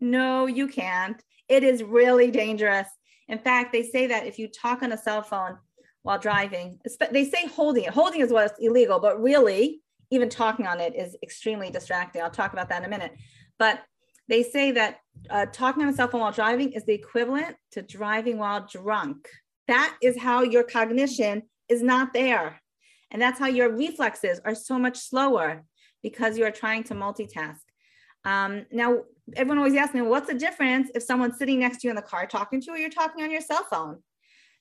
No, 0.00 0.46
you 0.46 0.66
can't. 0.66 1.22
It 1.48 1.62
is 1.62 1.82
really 1.82 2.30
dangerous. 2.30 2.88
In 3.28 3.38
fact, 3.38 3.72
they 3.72 3.82
say 3.82 4.06
that 4.08 4.26
if 4.26 4.38
you 4.38 4.48
talk 4.48 4.82
on 4.82 4.92
a 4.92 4.98
cell 4.98 5.22
phone 5.22 5.58
while 6.02 6.18
driving, 6.18 6.78
they 7.10 7.24
say 7.24 7.46
holding 7.46 7.84
it. 7.84 7.90
Holding 7.90 8.20
is 8.20 8.32
what's 8.32 8.58
illegal, 8.58 8.98
but 8.98 9.22
really, 9.22 9.80
even 10.10 10.28
talking 10.28 10.66
on 10.66 10.80
it 10.80 10.94
is 10.94 11.16
extremely 11.22 11.70
distracting. 11.70 12.22
I'll 12.22 12.30
talk 12.30 12.52
about 12.52 12.68
that 12.70 12.78
in 12.78 12.84
a 12.84 12.88
minute. 12.88 13.12
But 13.58 13.82
they 14.28 14.42
say 14.42 14.72
that 14.72 14.98
uh, 15.30 15.46
talking 15.52 15.82
on 15.82 15.88
a 15.88 15.92
cell 15.92 16.08
phone 16.08 16.20
while 16.20 16.32
driving 16.32 16.72
is 16.72 16.84
the 16.84 16.94
equivalent 16.94 17.56
to 17.72 17.82
driving 17.82 18.38
while 18.38 18.66
drunk. 18.66 19.28
That 19.68 19.96
is 20.02 20.18
how 20.18 20.42
your 20.42 20.64
cognition 20.64 21.42
is 21.68 21.82
not 21.82 22.12
there. 22.12 22.60
And 23.10 23.20
that's 23.20 23.38
how 23.38 23.46
your 23.46 23.70
reflexes 23.70 24.40
are 24.44 24.54
so 24.54 24.78
much 24.78 24.98
slower 24.98 25.64
because 26.02 26.36
you 26.36 26.44
are 26.44 26.50
trying 26.50 26.84
to 26.84 26.94
multitask. 26.94 27.60
Um, 28.24 28.66
now, 28.70 29.02
everyone 29.36 29.58
always 29.58 29.74
asks 29.74 29.94
me, 29.94 30.02
what's 30.02 30.28
the 30.28 30.34
difference 30.34 30.90
if 30.94 31.02
someone's 31.02 31.38
sitting 31.38 31.60
next 31.60 31.78
to 31.78 31.86
you 31.86 31.90
in 31.90 31.96
the 31.96 32.02
car 32.02 32.26
talking 32.26 32.60
to 32.60 32.66
you 32.66 32.72
or 32.74 32.78
you're 32.78 32.90
talking 32.90 33.24
on 33.24 33.30
your 33.30 33.40
cell 33.40 33.66
phone? 33.70 33.98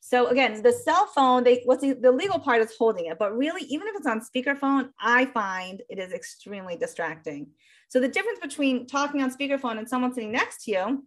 So 0.04 0.28
again, 0.28 0.64
the 0.64 0.74
cell 0.74 1.06
phone, 1.06 1.44
they 1.44 1.62
what's 1.66 1.84
the, 1.84 1.94
the 1.94 2.12
legal 2.12 2.40
part 2.40 2.62
is 2.62 2.76
holding 2.76 3.06
it, 3.06 3.20
but 3.20 3.38
really, 3.38 3.62
even 3.66 3.88
if 3.88 3.96
it's 3.96 4.08
on 4.08 4.20
speakerphone, 4.20 4.90
I 5.00 5.26
find 5.26 5.84
it 5.90 6.00
is 6.00 6.12
extremely 6.12 6.76
distracting. 6.76 7.48
So 7.88 8.00
the 8.00 8.08
difference 8.08 8.40
between 8.40 8.88
talking 8.88 9.22
on 9.22 9.32
speakerphone 9.32 9.78
and 9.78 9.88
someone 9.88 10.12
sitting 10.14 10.32
next 10.32 10.64
to 10.64 10.72
you, 10.72 11.06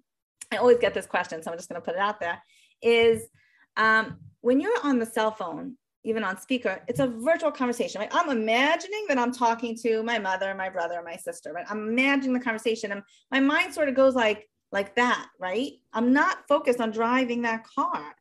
I 0.52 0.58
always 0.58 0.78
get 0.78 0.94
this 0.94 1.06
question, 1.06 1.42
so 1.42 1.50
I'm 1.50 1.58
just 1.58 1.68
going 1.68 1.80
to 1.80 1.84
put 1.84 1.96
it 1.96 2.00
out 2.00 2.20
there, 2.20 2.40
is 2.82 3.24
um, 3.76 4.18
when 4.42 4.60
you're 4.60 4.78
on 4.84 5.00
the 5.00 5.06
cell 5.06 5.32
phone, 5.32 5.76
even 6.04 6.24
on 6.24 6.38
speaker, 6.38 6.80
it's 6.88 7.00
a 7.00 7.06
virtual 7.06 7.50
conversation. 7.50 8.04
I'm 8.10 8.30
imagining 8.30 9.06
that 9.08 9.18
I'm 9.18 9.32
talking 9.32 9.76
to 9.82 10.02
my 10.02 10.18
mother, 10.18 10.54
my 10.54 10.68
brother, 10.68 11.02
my 11.04 11.16
sister. 11.16 11.52
Right? 11.52 11.66
I'm 11.68 11.88
imagining 11.88 12.34
the 12.34 12.44
conversation, 12.44 12.92
and 12.92 13.02
my 13.30 13.40
mind 13.40 13.74
sort 13.74 13.88
of 13.88 13.94
goes 13.94 14.14
like 14.14 14.48
like 14.72 14.94
that. 14.96 15.28
Right? 15.40 15.72
I'm 15.92 16.12
not 16.12 16.46
focused 16.48 16.80
on 16.80 16.90
driving 16.90 17.42
that 17.42 17.64
car 17.64 18.14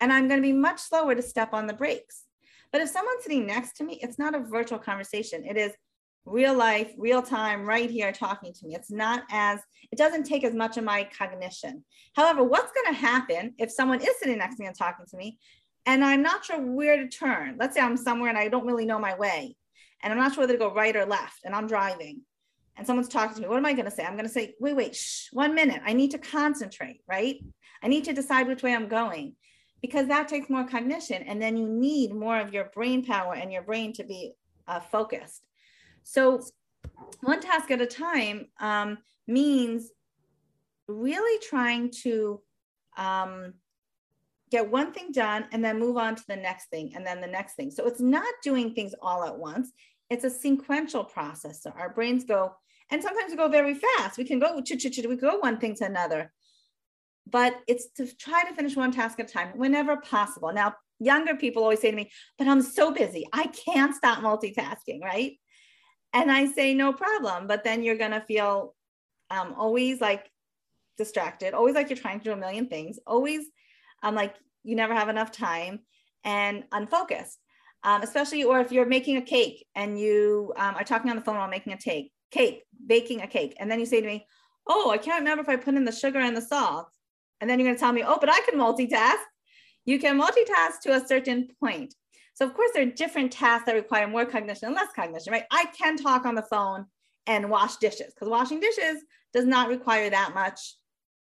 and 0.00 0.12
I'm 0.12 0.28
going 0.28 0.40
to 0.40 0.46
be 0.46 0.52
much 0.52 0.80
slower 0.80 1.14
to 1.14 1.22
step 1.22 1.52
on 1.52 1.66
the 1.66 1.74
brakes. 1.74 2.24
But 2.70 2.80
if 2.80 2.88
someone's 2.88 3.22
sitting 3.22 3.46
next 3.46 3.76
to 3.76 3.84
me, 3.84 3.98
it's 4.02 4.18
not 4.18 4.34
a 4.34 4.40
virtual 4.40 4.78
conversation. 4.78 5.44
It 5.44 5.56
is 5.56 5.72
real 6.26 6.54
life, 6.54 6.92
real 6.98 7.22
time, 7.22 7.64
right 7.64 7.90
here 7.90 8.12
talking 8.12 8.52
to 8.52 8.66
me. 8.66 8.74
It's 8.74 8.90
not 8.90 9.22
as, 9.30 9.60
it 9.90 9.96
doesn't 9.96 10.24
take 10.24 10.44
as 10.44 10.54
much 10.54 10.76
of 10.76 10.84
my 10.84 11.08
cognition. 11.16 11.84
However, 12.14 12.44
what's 12.44 12.72
going 12.72 12.94
to 12.94 13.00
happen 13.00 13.54
if 13.58 13.70
someone 13.70 14.00
is 14.00 14.18
sitting 14.18 14.38
next 14.38 14.56
to 14.56 14.62
me 14.62 14.66
and 14.66 14.76
talking 14.76 15.06
to 15.06 15.16
me, 15.16 15.38
and 15.88 16.04
I'm 16.04 16.20
not 16.20 16.44
sure 16.44 16.60
where 16.60 16.98
to 16.98 17.08
turn? 17.08 17.56
Let's 17.58 17.74
say 17.74 17.80
I'm 17.80 17.96
somewhere 17.96 18.28
and 18.28 18.36
I 18.36 18.48
don't 18.48 18.66
really 18.66 18.84
know 18.84 18.98
my 18.98 19.16
way, 19.16 19.56
and 20.02 20.12
I'm 20.12 20.18
not 20.18 20.34
sure 20.34 20.42
whether 20.42 20.52
to 20.52 20.58
go 20.58 20.74
right 20.74 20.94
or 20.94 21.06
left, 21.06 21.40
and 21.44 21.54
I'm 21.54 21.66
driving. 21.66 22.20
and 22.76 22.86
someone's 22.86 23.08
talking 23.08 23.34
to 23.36 23.40
me, 23.40 23.48
what 23.48 23.56
am 23.56 23.64
I 23.64 23.72
going 23.72 23.86
to 23.86 23.90
say? 23.90 24.04
I'm 24.04 24.12
going 24.12 24.26
to 24.26 24.32
say, 24.32 24.54
wait, 24.60 24.76
wait, 24.76 24.94
shh, 24.94 25.28
one 25.32 25.54
minute. 25.54 25.80
I 25.84 25.94
need 25.94 26.10
to 26.10 26.18
concentrate, 26.18 27.00
right? 27.08 27.42
I 27.82 27.88
need 27.88 28.04
to 28.04 28.12
decide 28.12 28.46
which 28.46 28.62
way 28.62 28.74
I'm 28.74 28.86
going 28.86 29.34
because 29.80 30.06
that 30.08 30.28
takes 30.28 30.50
more 30.50 30.64
cognition. 30.64 31.22
And 31.22 31.40
then 31.40 31.56
you 31.56 31.66
need 31.66 32.14
more 32.14 32.38
of 32.38 32.52
your 32.52 32.70
brain 32.74 33.04
power 33.04 33.34
and 33.34 33.50
your 33.50 33.62
brain 33.62 33.94
to 33.94 34.04
be 34.04 34.34
uh, 34.68 34.80
focused. 34.80 35.42
So, 36.04 36.42
one 37.22 37.40
task 37.40 37.70
at 37.70 37.80
a 37.80 37.86
time 37.86 38.46
um, 38.60 38.98
means 39.26 39.90
really 40.86 41.40
trying 41.48 41.90
to 42.02 42.40
um, 42.96 43.54
get 44.50 44.70
one 44.70 44.92
thing 44.92 45.12
done 45.12 45.46
and 45.52 45.64
then 45.64 45.78
move 45.78 45.96
on 45.96 46.16
to 46.16 46.22
the 46.28 46.36
next 46.36 46.70
thing 46.70 46.92
and 46.94 47.06
then 47.06 47.20
the 47.20 47.26
next 47.26 47.54
thing. 47.54 47.70
So, 47.70 47.86
it's 47.86 48.00
not 48.00 48.26
doing 48.42 48.74
things 48.74 48.94
all 49.00 49.24
at 49.24 49.36
once, 49.36 49.72
it's 50.10 50.24
a 50.24 50.30
sequential 50.30 51.04
process. 51.04 51.62
So, 51.62 51.72
our 51.76 51.90
brains 51.90 52.24
go, 52.24 52.52
and 52.90 53.02
sometimes 53.02 53.30
we 53.30 53.36
go 53.36 53.48
very 53.48 53.74
fast. 53.74 54.18
We 54.18 54.24
can 54.24 54.38
go, 54.38 54.54
we 54.56 55.16
go 55.16 55.38
one 55.38 55.58
thing 55.58 55.74
to 55.76 55.84
another 55.84 56.32
but 57.30 57.60
it's 57.66 57.88
to 57.96 58.06
try 58.16 58.44
to 58.44 58.54
finish 58.54 58.76
one 58.76 58.92
task 58.92 59.20
at 59.20 59.28
a 59.28 59.32
time 59.32 59.48
whenever 59.56 59.96
possible. 59.96 60.52
Now, 60.52 60.74
younger 60.98 61.34
people 61.36 61.62
always 61.62 61.80
say 61.80 61.90
to 61.90 61.96
me, 61.96 62.10
but 62.38 62.48
I'm 62.48 62.62
so 62.62 62.92
busy. 62.92 63.26
I 63.32 63.46
can't 63.48 63.94
stop 63.94 64.18
multitasking, 64.18 65.02
right? 65.02 65.38
And 66.12 66.32
I 66.32 66.46
say, 66.46 66.74
no 66.74 66.92
problem. 66.92 67.46
But 67.46 67.64
then 67.64 67.82
you're 67.82 67.98
going 67.98 68.12
to 68.12 68.20
feel 68.20 68.74
um, 69.30 69.54
always 69.56 70.00
like 70.00 70.30
distracted, 70.96 71.54
always 71.54 71.74
like 71.74 71.90
you're 71.90 71.98
trying 71.98 72.18
to 72.20 72.24
do 72.24 72.32
a 72.32 72.36
million 72.36 72.68
things, 72.68 72.98
always 73.06 73.46
um, 74.02 74.14
like 74.14 74.34
you 74.64 74.76
never 74.76 74.94
have 74.94 75.08
enough 75.08 75.32
time 75.32 75.80
and 76.24 76.64
unfocused. 76.72 77.38
Um, 77.84 78.02
especially, 78.02 78.42
or 78.42 78.58
if 78.58 78.72
you're 78.72 78.86
making 78.86 79.18
a 79.18 79.22
cake 79.22 79.64
and 79.76 79.98
you 79.98 80.52
um, 80.56 80.74
are 80.74 80.84
talking 80.84 81.10
on 81.10 81.16
the 81.16 81.22
phone 81.22 81.36
while 81.36 81.48
making 81.48 81.72
a 81.72 81.76
cake, 81.76 82.10
cake, 82.32 82.64
baking 82.84 83.22
a 83.22 83.28
cake. 83.28 83.54
And 83.60 83.70
then 83.70 83.78
you 83.78 83.86
say 83.86 84.00
to 84.00 84.06
me, 84.06 84.26
Oh, 84.68 84.90
I 84.90 84.98
can't 84.98 85.20
remember 85.20 85.42
if 85.42 85.48
I 85.48 85.56
put 85.56 85.74
in 85.74 85.84
the 85.84 85.92
sugar 85.92 86.18
and 86.18 86.36
the 86.36 86.42
salt. 86.42 86.88
And 87.40 87.48
then 87.48 87.58
you're 87.58 87.66
going 87.66 87.76
to 87.76 87.80
tell 87.80 87.92
me, 87.92 88.04
oh, 88.06 88.18
but 88.20 88.30
I 88.30 88.40
can 88.40 88.58
multitask. 88.58 89.22
You 89.84 89.98
can 89.98 90.20
multitask 90.20 90.80
to 90.82 90.94
a 90.94 91.06
certain 91.06 91.48
point. 91.62 91.94
So, 92.34 92.46
of 92.46 92.54
course, 92.54 92.70
there 92.74 92.82
are 92.82 92.90
different 92.90 93.32
tasks 93.32 93.66
that 93.66 93.74
require 93.74 94.06
more 94.06 94.26
cognition 94.26 94.66
and 94.66 94.74
less 94.74 94.92
cognition, 94.94 95.32
right? 95.32 95.44
I 95.50 95.66
can 95.66 95.96
talk 95.96 96.26
on 96.26 96.34
the 96.34 96.42
phone 96.42 96.86
and 97.26 97.50
wash 97.50 97.76
dishes 97.76 98.12
because 98.14 98.28
washing 98.28 98.60
dishes 98.60 99.02
does 99.32 99.44
not 99.44 99.68
require 99.68 100.10
that 100.10 100.34
much 100.34 100.76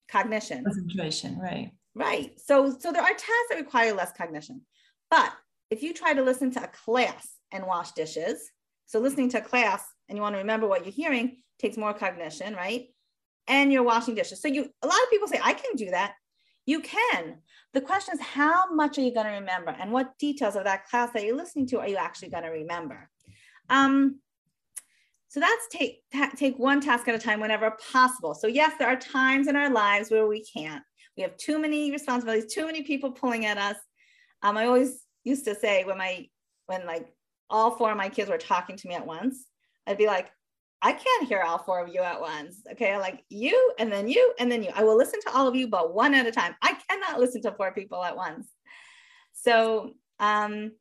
cognition. 0.10 0.64
Concentration, 0.64 1.38
right. 1.38 1.72
Right. 1.96 2.40
So, 2.40 2.76
so 2.78 2.92
there 2.92 3.02
are 3.02 3.10
tasks 3.10 3.48
that 3.50 3.58
require 3.58 3.94
less 3.94 4.12
cognition. 4.12 4.62
But 5.10 5.32
if 5.70 5.82
you 5.82 5.94
try 5.94 6.14
to 6.14 6.22
listen 6.22 6.52
to 6.52 6.64
a 6.64 6.68
class 6.68 7.28
and 7.52 7.66
wash 7.66 7.92
dishes, 7.94 8.52
so 8.86 9.00
listening 9.00 9.30
to 9.30 9.40
a 9.40 9.42
class 9.42 9.84
and 10.10 10.18
you 10.18 10.22
want 10.22 10.36
to 10.36 10.40
remember 10.40 10.68
what 10.68 10.86
you're 10.86 10.94
hearing 10.94 11.38
takes 11.58 11.78
more 11.78 11.94
cognition, 11.94 12.54
right? 12.54 12.88
and 13.48 13.72
you're 13.72 13.84
washing 13.84 14.16
dishes. 14.16 14.42
So 14.42 14.48
you 14.48 14.70
a 14.82 14.88
lot 14.88 15.02
of 15.04 15.10
people 15.10 15.28
say, 15.28 15.40
I 15.42 15.54
can 15.54 15.76
do 15.76 15.92
that. 15.92 16.14
You 16.66 16.82
can. 16.82 17.38
The 17.74 17.82
question 17.82 18.16
is, 18.16 18.22
how 18.22 18.74
much 18.74 18.98
are 18.98 19.02
you 19.02 19.14
going 19.14 19.28
to 19.28 19.34
remember? 19.34 19.76
And 19.80 19.92
what 19.92 20.18
details 20.18 20.56
of 20.56 20.64
that 20.64 20.88
class 20.88 21.12
that 21.14 21.24
you're 21.24 21.36
listening 21.36 21.68
to 21.68 21.80
are 21.80 21.88
you 21.88 21.98
actually 21.98 22.30
going 22.30 22.44
to 22.44 22.50
remember? 22.50 23.10
Um, 23.70 24.20
so 25.28 25.40
that's 25.40 25.68
take 25.70 26.02
take 26.38 26.58
one 26.58 26.82
task 26.82 27.08
at 27.08 27.16
a 27.16 27.20
time 27.20 27.40
whenever 27.40 27.72
possible. 27.92 28.34
So 28.34 28.48
yes, 28.48 28.74
there 28.80 28.88
are 28.88 28.96
times 28.96 29.48
in 29.48 29.56
our 29.56 29.70
lives 29.70 30.10
where 30.10 30.28
we 30.28 30.44
can't. 30.46 30.84
We 31.18 31.24
have 31.24 31.38
too 31.38 31.60
many 31.60 31.92
responsibilities, 31.92 32.54
too 32.54 32.66
many 32.66 32.84
people 32.84 33.12
pulling 33.12 33.46
at 33.46 33.58
us. 33.58 33.78
Um, 34.42 34.58
I 34.58 34.66
always 34.66 35.02
used 35.24 35.46
to 35.46 35.56
say 35.56 35.84
when 35.84 35.98
my 35.98 36.28
when 36.68 36.86
like 36.86 37.08
all 37.50 37.72
four 37.72 37.92
of 37.92 37.98
my 37.98 38.10
kids 38.10 38.30
were 38.30 38.38
talking 38.38 38.76
to 38.76 38.88
me 38.88 38.96
at 38.96 39.06
once, 39.06 39.46
I'd 39.88 39.98
be 39.98 40.08
like, 40.08 40.32
I 40.82 40.92
can't 40.92 41.28
hear 41.28 41.42
all 41.42 41.60
four 41.60 41.84
of 41.84 41.94
you 41.94 42.02
at 42.02 42.20
once. 42.20 42.62
Okay. 42.72 42.98
Like 42.98 43.24
you 43.30 43.74
and 43.80 43.92
then 43.92 44.08
you 44.08 44.34
and 44.40 44.52
then 44.52 44.64
you. 44.64 44.72
I 44.76 44.84
will 44.84 44.98
listen 44.98 45.20
to 45.22 45.34
all 45.34 45.48
of 45.48 45.56
you, 45.56 45.68
but 45.68 45.94
one 45.94 46.14
at 46.14 46.28
a 46.28 46.32
time. 46.32 46.56
I 46.62 46.78
cannot 46.90 47.20
listen 47.20 47.42
to 47.44 47.52
four 47.54 47.72
people 47.72 48.04
at 48.04 48.16
once. 48.16 48.48
So, 49.34 49.92
um, 50.20 50.72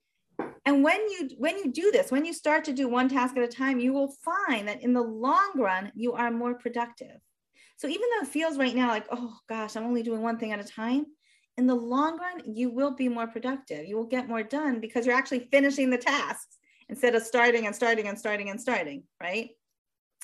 and 0.67 0.83
when 0.83 1.01
you 1.11 1.31
when 1.39 1.59
you 1.59 1.71
do 1.71 1.91
this, 1.93 2.11
when 2.11 2.25
you 2.25 2.33
start 2.33 2.65
to 2.65 2.73
do 2.73 2.89
one 2.89 3.09
task 3.09 3.37
at 3.37 3.43
a 3.43 3.49
time, 3.49 3.79
you 3.79 3.93
will 3.93 4.15
find 4.25 4.69
that 4.69 4.83
in 4.83 4.93
the 4.93 5.03
long 5.03 5.53
run, 5.57 5.93
you 5.95 6.13
are 6.15 6.31
more 6.31 6.55
productive. 6.55 7.21
So 7.85 7.91
even 7.91 8.09
though 8.15 8.27
it 8.27 8.33
feels 8.33 8.57
right 8.57 8.75
now 8.75 8.89
like, 8.89 9.05
oh 9.11 9.37
gosh, 9.47 9.77
I'm 9.77 9.85
only 9.85 10.03
doing 10.03 10.23
one 10.23 10.39
thing 10.39 10.53
at 10.53 10.59
a 10.59 10.65
time, 10.65 11.05
in 11.59 11.67
the 11.67 11.75
long 11.75 12.17
run, 12.17 12.41
you 12.47 12.71
will 12.71 12.93
be 12.93 13.11
more 13.11 13.27
productive. 13.27 13.85
You 13.87 13.97
will 13.99 14.07
get 14.07 14.27
more 14.27 14.43
done 14.43 14.81
because 14.81 15.05
you're 15.05 15.15
actually 15.15 15.49
finishing 15.53 15.91
the 15.91 15.99
tasks 15.99 16.57
instead 16.89 17.15
of 17.15 17.23
starting 17.23 17.67
and 17.67 17.77
starting 17.77 18.09
and 18.09 18.19
starting 18.19 18.49
and 18.49 18.59
starting, 18.59 19.03
right? 19.23 19.51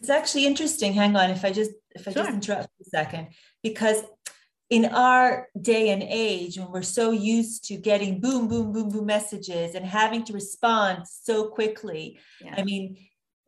It's 0.01 0.09
actually 0.09 0.47
interesting. 0.47 0.95
Hang 0.95 1.15
on, 1.17 1.29
if 1.29 1.45
I 1.45 1.53
just 1.53 1.73
if 1.91 2.09
I 2.09 2.13
sure. 2.13 2.23
just 2.23 2.35
interrupt 2.35 2.71
for 2.79 2.83
a 2.83 2.89
second, 2.89 3.29
because 3.63 4.05
in 4.71 4.87
our 4.87 5.49
day 5.61 5.91
and 5.91 6.03
age, 6.03 6.59
when 6.59 6.73
we're 6.73 6.81
so 6.81 7.11
used 7.11 7.65
to 7.65 7.77
getting 7.77 8.21
boom, 8.23 8.49
boom, 8.49 8.73
boom, 8.73 8.89
boom 8.89 9.05
messages 9.05 9.75
and 9.75 9.85
having 9.85 10.25
to 10.25 10.33
respond 10.33 11.03
so 11.07 11.49
quickly, 11.49 12.21
yeah. 12.43 12.55
I 12.57 12.65
mean, 12.65 12.97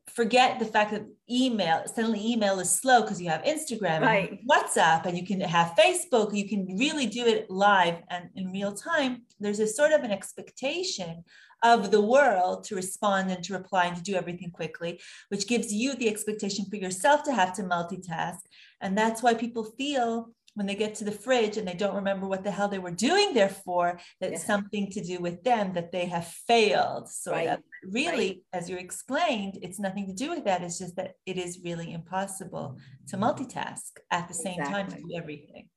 forget 0.09 0.59
the 0.59 0.65
fact 0.65 0.91
that 0.91 1.07
email 1.31 1.83
suddenly 1.87 2.33
email 2.33 2.59
is 2.59 2.71
slow 2.71 3.03
because 3.03 3.21
you 3.21 3.29
have 3.29 3.43
instagram 3.45 4.01
right. 4.01 4.31
and 4.31 4.39
whatsapp 4.51 5.07
and 5.07 5.17
you 5.17 5.25
can 5.25 5.41
have 5.41 5.75
facebook 5.79 6.35
you 6.37 6.49
can 6.49 6.67
really 6.77 7.07
do 7.07 7.25
it 7.25 7.49
live 7.49 7.97
and 8.11 8.29
in 8.35 8.51
real 8.51 8.73
time 8.73 9.23
there's 9.39 9.61
a 9.61 9.67
sort 9.67 9.93
of 9.93 10.03
an 10.03 10.11
expectation 10.11 11.23
of 11.63 11.91
the 11.91 12.01
world 12.01 12.65
to 12.65 12.75
respond 12.75 13.31
and 13.31 13.43
to 13.45 13.53
reply 13.53 13.87
and 13.87 13.97
to 13.97 14.03
do 14.03 14.15
everything 14.15 14.51
quickly, 14.51 15.01
which 15.29 15.47
gives 15.47 15.73
you 15.73 15.95
the 15.95 16.09
expectation 16.09 16.65
for 16.65 16.77
yourself 16.77 17.23
to 17.23 17.33
have 17.33 17.53
to 17.55 17.63
multitask. 17.63 18.39
And 18.81 18.99
that's 18.99 19.23
why 19.23 19.35
people 19.35 19.65
feel 19.65 20.31
when 20.55 20.67
they 20.67 20.75
get 20.75 20.95
to 20.97 21.05
the 21.05 21.13
fridge 21.13 21.57
and 21.57 21.67
they 21.67 21.75
don't 21.75 21.95
remember 21.95 22.27
what 22.27 22.45
the 22.45 22.51
hell 22.51 22.69
they 22.69 22.79
were 22.79 22.91
doing 22.91 23.33
there 23.33 23.49
for, 23.49 23.99
that 24.21 24.33
yeah. 24.33 24.39
something 24.39 24.91
to 24.91 25.03
do 25.03 25.19
with 25.19 25.43
them, 25.45 25.73
that 25.73 25.93
they 25.93 26.07
have 26.07 26.27
failed. 26.27 27.09
So 27.09 27.33
right. 27.33 27.59
really, 27.85 28.29
right. 28.29 28.39
as 28.53 28.69
you 28.69 28.77
explained, 28.77 29.59
it's 29.63 29.81
nothing 29.81 30.07
to 30.07 30.13
do 30.13 30.31
with 30.31 30.45
that. 30.45 30.63
It's 30.63 30.79
just 30.79 30.97
that 30.97 31.15
it 31.25 31.39
is 31.39 31.61
really 31.65 31.93
impossible 31.93 32.79
to 33.09 33.17
multitask 33.17 33.93
at 34.11 34.29
the 34.29 34.35
same 34.35 34.61
exactly. 34.61 34.73
time 34.75 34.91
to 34.91 34.97
do 34.97 35.17
everything. 35.17 35.69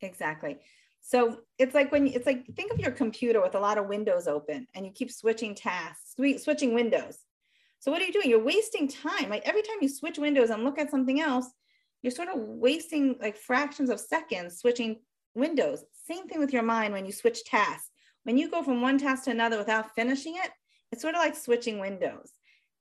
Exactly. 0.00 0.58
So 1.00 1.38
it's 1.58 1.74
like 1.74 1.90
when 1.90 2.06
it's 2.06 2.26
like 2.26 2.46
think 2.54 2.72
of 2.72 2.78
your 2.78 2.92
computer 2.92 3.42
with 3.42 3.56
a 3.56 3.60
lot 3.60 3.76
of 3.76 3.88
windows 3.88 4.28
open 4.28 4.68
and 4.74 4.86
you 4.86 4.92
keep 4.92 5.10
switching 5.10 5.54
tasks, 5.54 6.14
switching 6.38 6.74
windows. 6.74 7.18
So 7.80 7.90
what 7.90 8.00
are 8.00 8.04
you 8.04 8.12
doing? 8.12 8.30
You're 8.30 8.44
wasting 8.44 8.86
time. 8.86 9.28
Like 9.28 9.42
every 9.44 9.62
time 9.62 9.78
you 9.80 9.88
switch 9.88 10.16
windows 10.16 10.50
and 10.50 10.62
look 10.62 10.78
at 10.78 10.92
something 10.92 11.20
else, 11.20 11.46
you're 12.02 12.10
sort 12.10 12.28
of 12.28 12.38
wasting 12.38 13.16
like 13.20 13.36
fractions 13.36 13.90
of 13.90 14.00
seconds 14.00 14.58
switching 14.58 15.00
windows. 15.34 15.84
Same 16.04 16.28
thing 16.28 16.40
with 16.40 16.52
your 16.52 16.62
mind 16.62 16.92
when 16.92 17.06
you 17.06 17.12
switch 17.12 17.44
tasks. 17.44 17.90
When 18.24 18.36
you 18.36 18.50
go 18.50 18.62
from 18.62 18.82
one 18.82 18.98
task 18.98 19.24
to 19.24 19.30
another 19.30 19.58
without 19.58 19.94
finishing 19.94 20.36
it, 20.36 20.50
it's 20.90 21.02
sort 21.02 21.14
of 21.14 21.20
like 21.20 21.36
switching 21.36 21.78
windows. 21.78 22.32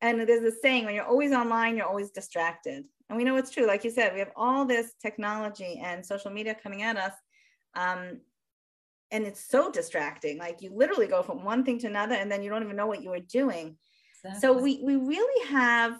And 0.01 0.19
there's 0.19 0.41
this 0.41 0.61
saying 0.61 0.85
when 0.85 0.95
you're 0.95 1.05
always 1.05 1.31
online, 1.31 1.77
you're 1.77 1.85
always 1.85 2.11
distracted. 2.11 2.83
And 3.09 3.17
we 3.17 3.23
know 3.23 3.37
it's 3.37 3.51
true. 3.51 3.67
Like 3.67 3.83
you 3.83 3.91
said, 3.91 4.13
we 4.13 4.19
have 4.19 4.31
all 4.35 4.65
this 4.65 4.93
technology 5.01 5.79
and 5.83 6.05
social 6.05 6.31
media 6.31 6.55
coming 6.55 6.81
at 6.81 6.97
us 6.97 7.13
um, 7.75 8.21
and 9.11 9.25
it's 9.25 9.45
so 9.45 9.71
distracting. 9.71 10.37
Like 10.37 10.61
you 10.61 10.71
literally 10.73 11.07
go 11.07 11.21
from 11.21 11.43
one 11.43 11.63
thing 11.63 11.79
to 11.79 11.87
another, 11.87 12.15
and 12.15 12.31
then 12.31 12.43
you 12.43 12.49
don't 12.49 12.63
even 12.63 12.75
know 12.75 12.87
what 12.87 13.03
you 13.03 13.09
were 13.09 13.19
doing. 13.19 13.77
Exactly. 14.23 14.39
So 14.39 14.53
we 14.53 14.81
we 14.83 14.95
really 14.95 15.49
have 15.49 15.99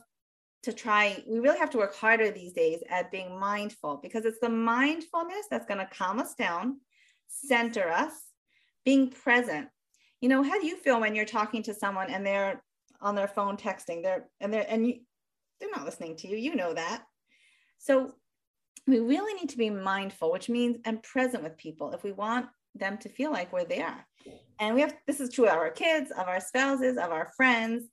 to 0.63 0.73
try. 0.73 1.23
We 1.27 1.39
really 1.39 1.59
have 1.59 1.71
to 1.71 1.77
work 1.77 1.95
harder 1.95 2.31
these 2.31 2.53
days 2.53 2.79
at 2.89 3.11
being 3.11 3.39
mindful 3.39 3.99
because 4.01 4.25
it's 4.25 4.39
the 4.39 4.49
mindfulness 4.49 5.47
that's 5.49 5.65
going 5.65 5.79
to 5.79 5.87
calm 5.87 6.19
us 6.19 6.35
down, 6.35 6.77
center 7.27 7.89
us, 7.89 8.13
being 8.85 9.09
present. 9.09 9.69
You 10.21 10.29
know, 10.29 10.43
how 10.43 10.59
do 10.59 10.67
you 10.67 10.77
feel 10.77 10.99
when 10.99 11.15
you're 11.15 11.25
talking 11.25 11.63
to 11.63 11.73
someone 11.73 12.11
and 12.11 12.25
they're 12.25 12.63
on 13.01 13.15
their 13.15 13.27
phone 13.27 13.57
texting? 13.57 14.03
They're 14.03 14.27
and 14.39 14.53
they're 14.53 14.65
and 14.67 14.87
you, 14.87 14.99
they're 15.59 15.71
not 15.71 15.85
listening 15.85 16.15
to 16.17 16.27
you. 16.27 16.37
You 16.37 16.55
know 16.55 16.73
that. 16.73 17.03
So 17.79 18.13
we 18.87 18.99
really 18.99 19.33
need 19.33 19.49
to 19.49 19.57
be 19.57 19.69
mindful, 19.69 20.31
which 20.31 20.49
means 20.49 20.77
and 20.85 21.01
present 21.01 21.43
with 21.43 21.57
people 21.57 21.91
if 21.91 22.03
we 22.03 22.11
want 22.11 22.47
them 22.75 22.97
to 22.99 23.09
feel 23.09 23.31
like 23.31 23.51
we're 23.51 23.65
there. 23.65 24.05
And 24.59 24.75
we 24.75 24.81
have 24.81 24.95
this 25.07 25.19
is 25.19 25.33
true 25.33 25.47
of 25.47 25.55
our 25.55 25.71
kids, 25.71 26.11
of 26.11 26.27
our 26.27 26.39
spouses, 26.39 26.97
of 26.97 27.11
our 27.11 27.31
friends, 27.35 27.85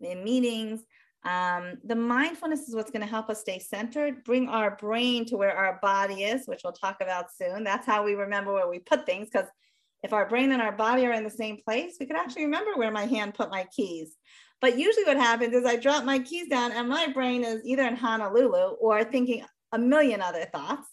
in 0.00 0.24
meetings. 0.24 0.80
Um, 1.26 1.78
the 1.82 1.96
mindfulness 1.96 2.68
is 2.68 2.74
what's 2.74 2.92
going 2.92 3.02
to 3.02 3.10
help 3.10 3.28
us 3.28 3.40
stay 3.40 3.58
centered, 3.58 4.22
bring 4.22 4.48
our 4.48 4.76
brain 4.76 5.24
to 5.26 5.36
where 5.36 5.56
our 5.56 5.80
body 5.82 6.22
is, 6.22 6.46
which 6.46 6.60
we'll 6.62 6.72
talk 6.72 6.98
about 7.00 7.32
soon. 7.32 7.64
That's 7.64 7.84
how 7.84 8.04
we 8.04 8.14
remember 8.14 8.52
where 8.52 8.68
we 8.68 8.78
put 8.78 9.04
things. 9.06 9.28
Because 9.30 9.48
if 10.04 10.12
our 10.12 10.28
brain 10.28 10.52
and 10.52 10.62
our 10.62 10.70
body 10.70 11.04
are 11.04 11.12
in 11.12 11.24
the 11.24 11.30
same 11.30 11.58
place, 11.66 11.96
we 11.98 12.06
could 12.06 12.16
actually 12.16 12.44
remember 12.44 12.76
where 12.76 12.92
my 12.92 13.06
hand 13.06 13.34
put 13.34 13.50
my 13.50 13.66
keys. 13.74 14.14
But 14.60 14.78
usually, 14.78 15.04
what 15.04 15.16
happens 15.16 15.52
is 15.52 15.64
I 15.64 15.76
drop 15.76 16.04
my 16.04 16.20
keys 16.20 16.48
down, 16.48 16.70
and 16.70 16.88
my 16.88 17.08
brain 17.08 17.44
is 17.44 17.60
either 17.64 17.82
in 17.82 17.96
Honolulu 17.96 18.76
or 18.80 19.02
thinking 19.02 19.44
a 19.72 19.78
million 19.78 20.22
other 20.22 20.44
thoughts. 20.44 20.88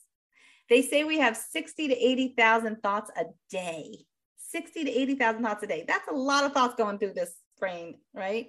They 0.68 0.82
say 0.82 1.04
we 1.04 1.20
have 1.20 1.38
60 1.38 1.90
to 1.90 1.96
80,000 1.96 2.82
thoughts 2.82 3.12
a 3.16 3.26
day. 3.52 4.00
60 4.38 4.86
to 4.86 4.92
80,000 4.92 5.44
thoughts 5.44 5.64
a 5.64 5.68
day. 5.68 5.86
That's 5.88 6.08
a 6.08 6.14
lot 6.14 6.44
of 6.44 6.54
thoughts 6.54 6.76
going 6.76 6.98
through 6.98 7.14
this 7.14 7.36
brain, 7.60 8.00
right? 8.14 8.48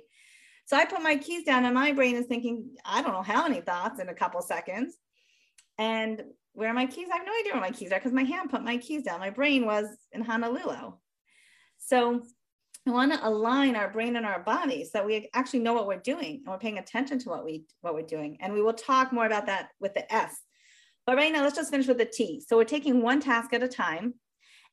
So 0.67 0.77
I 0.77 0.85
put 0.85 1.03
my 1.03 1.17
keys 1.17 1.45
down 1.45 1.65
and 1.65 1.75
my 1.75 1.93
brain 1.93 2.17
is 2.17 2.27
thinking, 2.27 2.71
I 2.85 3.03
don't 3.03 3.13
know 3.13 3.23
how 3.23 3.47
many 3.47 3.61
thoughts 3.61 4.01
in 4.01 4.09
a 4.09 4.15
couple 4.15 4.41
seconds. 4.41 4.97
And 5.79 6.23
where 6.53 6.71
are 6.71 6.75
my 6.75 6.87
keys? 6.87 7.09
I 7.13 7.19
have 7.19 7.27
no 7.27 7.33
idea 7.39 7.53
where 7.53 7.61
my 7.61 7.71
keys 7.71 7.93
are 7.93 7.99
because 7.99 8.13
my 8.13 8.23
hand 8.23 8.51
put 8.51 8.63
my 8.63 8.79
keys 8.79 9.03
down. 9.03 9.21
My 9.21 9.31
brain 9.31 9.67
was 9.67 9.87
in 10.13 10.23
Honolulu. 10.23 10.93
So 11.79 12.23
we 12.87 12.93
want 12.93 13.13
to 13.13 13.27
align 13.27 13.77
our 13.77 13.91
brain 13.91 14.17
and 14.17 14.27
our 14.27 14.41
body 14.41 14.85
so 14.85 15.05
we 15.05 15.29
actually 15.35 15.61
know 15.61 15.73
what 15.73 15.87
we're 15.87 15.97
doing 15.99 16.43
and 16.45 16.47
we're 16.49 16.59
paying 16.59 16.79
attention 16.79 17.19
to 17.21 17.29
what 17.29 17.45
we 17.45 17.65
what 17.81 17.95
we're 17.95 18.03
doing. 18.03 18.39
And 18.41 18.53
we 18.53 18.63
will 18.63 18.75
talk 18.75 19.13
more 19.13 19.27
about 19.27 19.47
that 19.47 19.71
with 19.81 19.95
the 19.95 20.13
S. 20.13 20.35
But 21.07 21.17
right 21.17 21.33
now, 21.33 21.43
let's 21.43 21.57
just 21.57 21.71
finish 21.71 21.87
with 21.87 21.99
the 21.99 22.07
T. 22.07 22.43
So 22.47 22.57
we're 22.57 22.65
taking 22.65 23.03
one 23.03 23.21
task 23.21 23.53
at 23.53 23.63
a 23.63 23.69
time. 23.69 24.15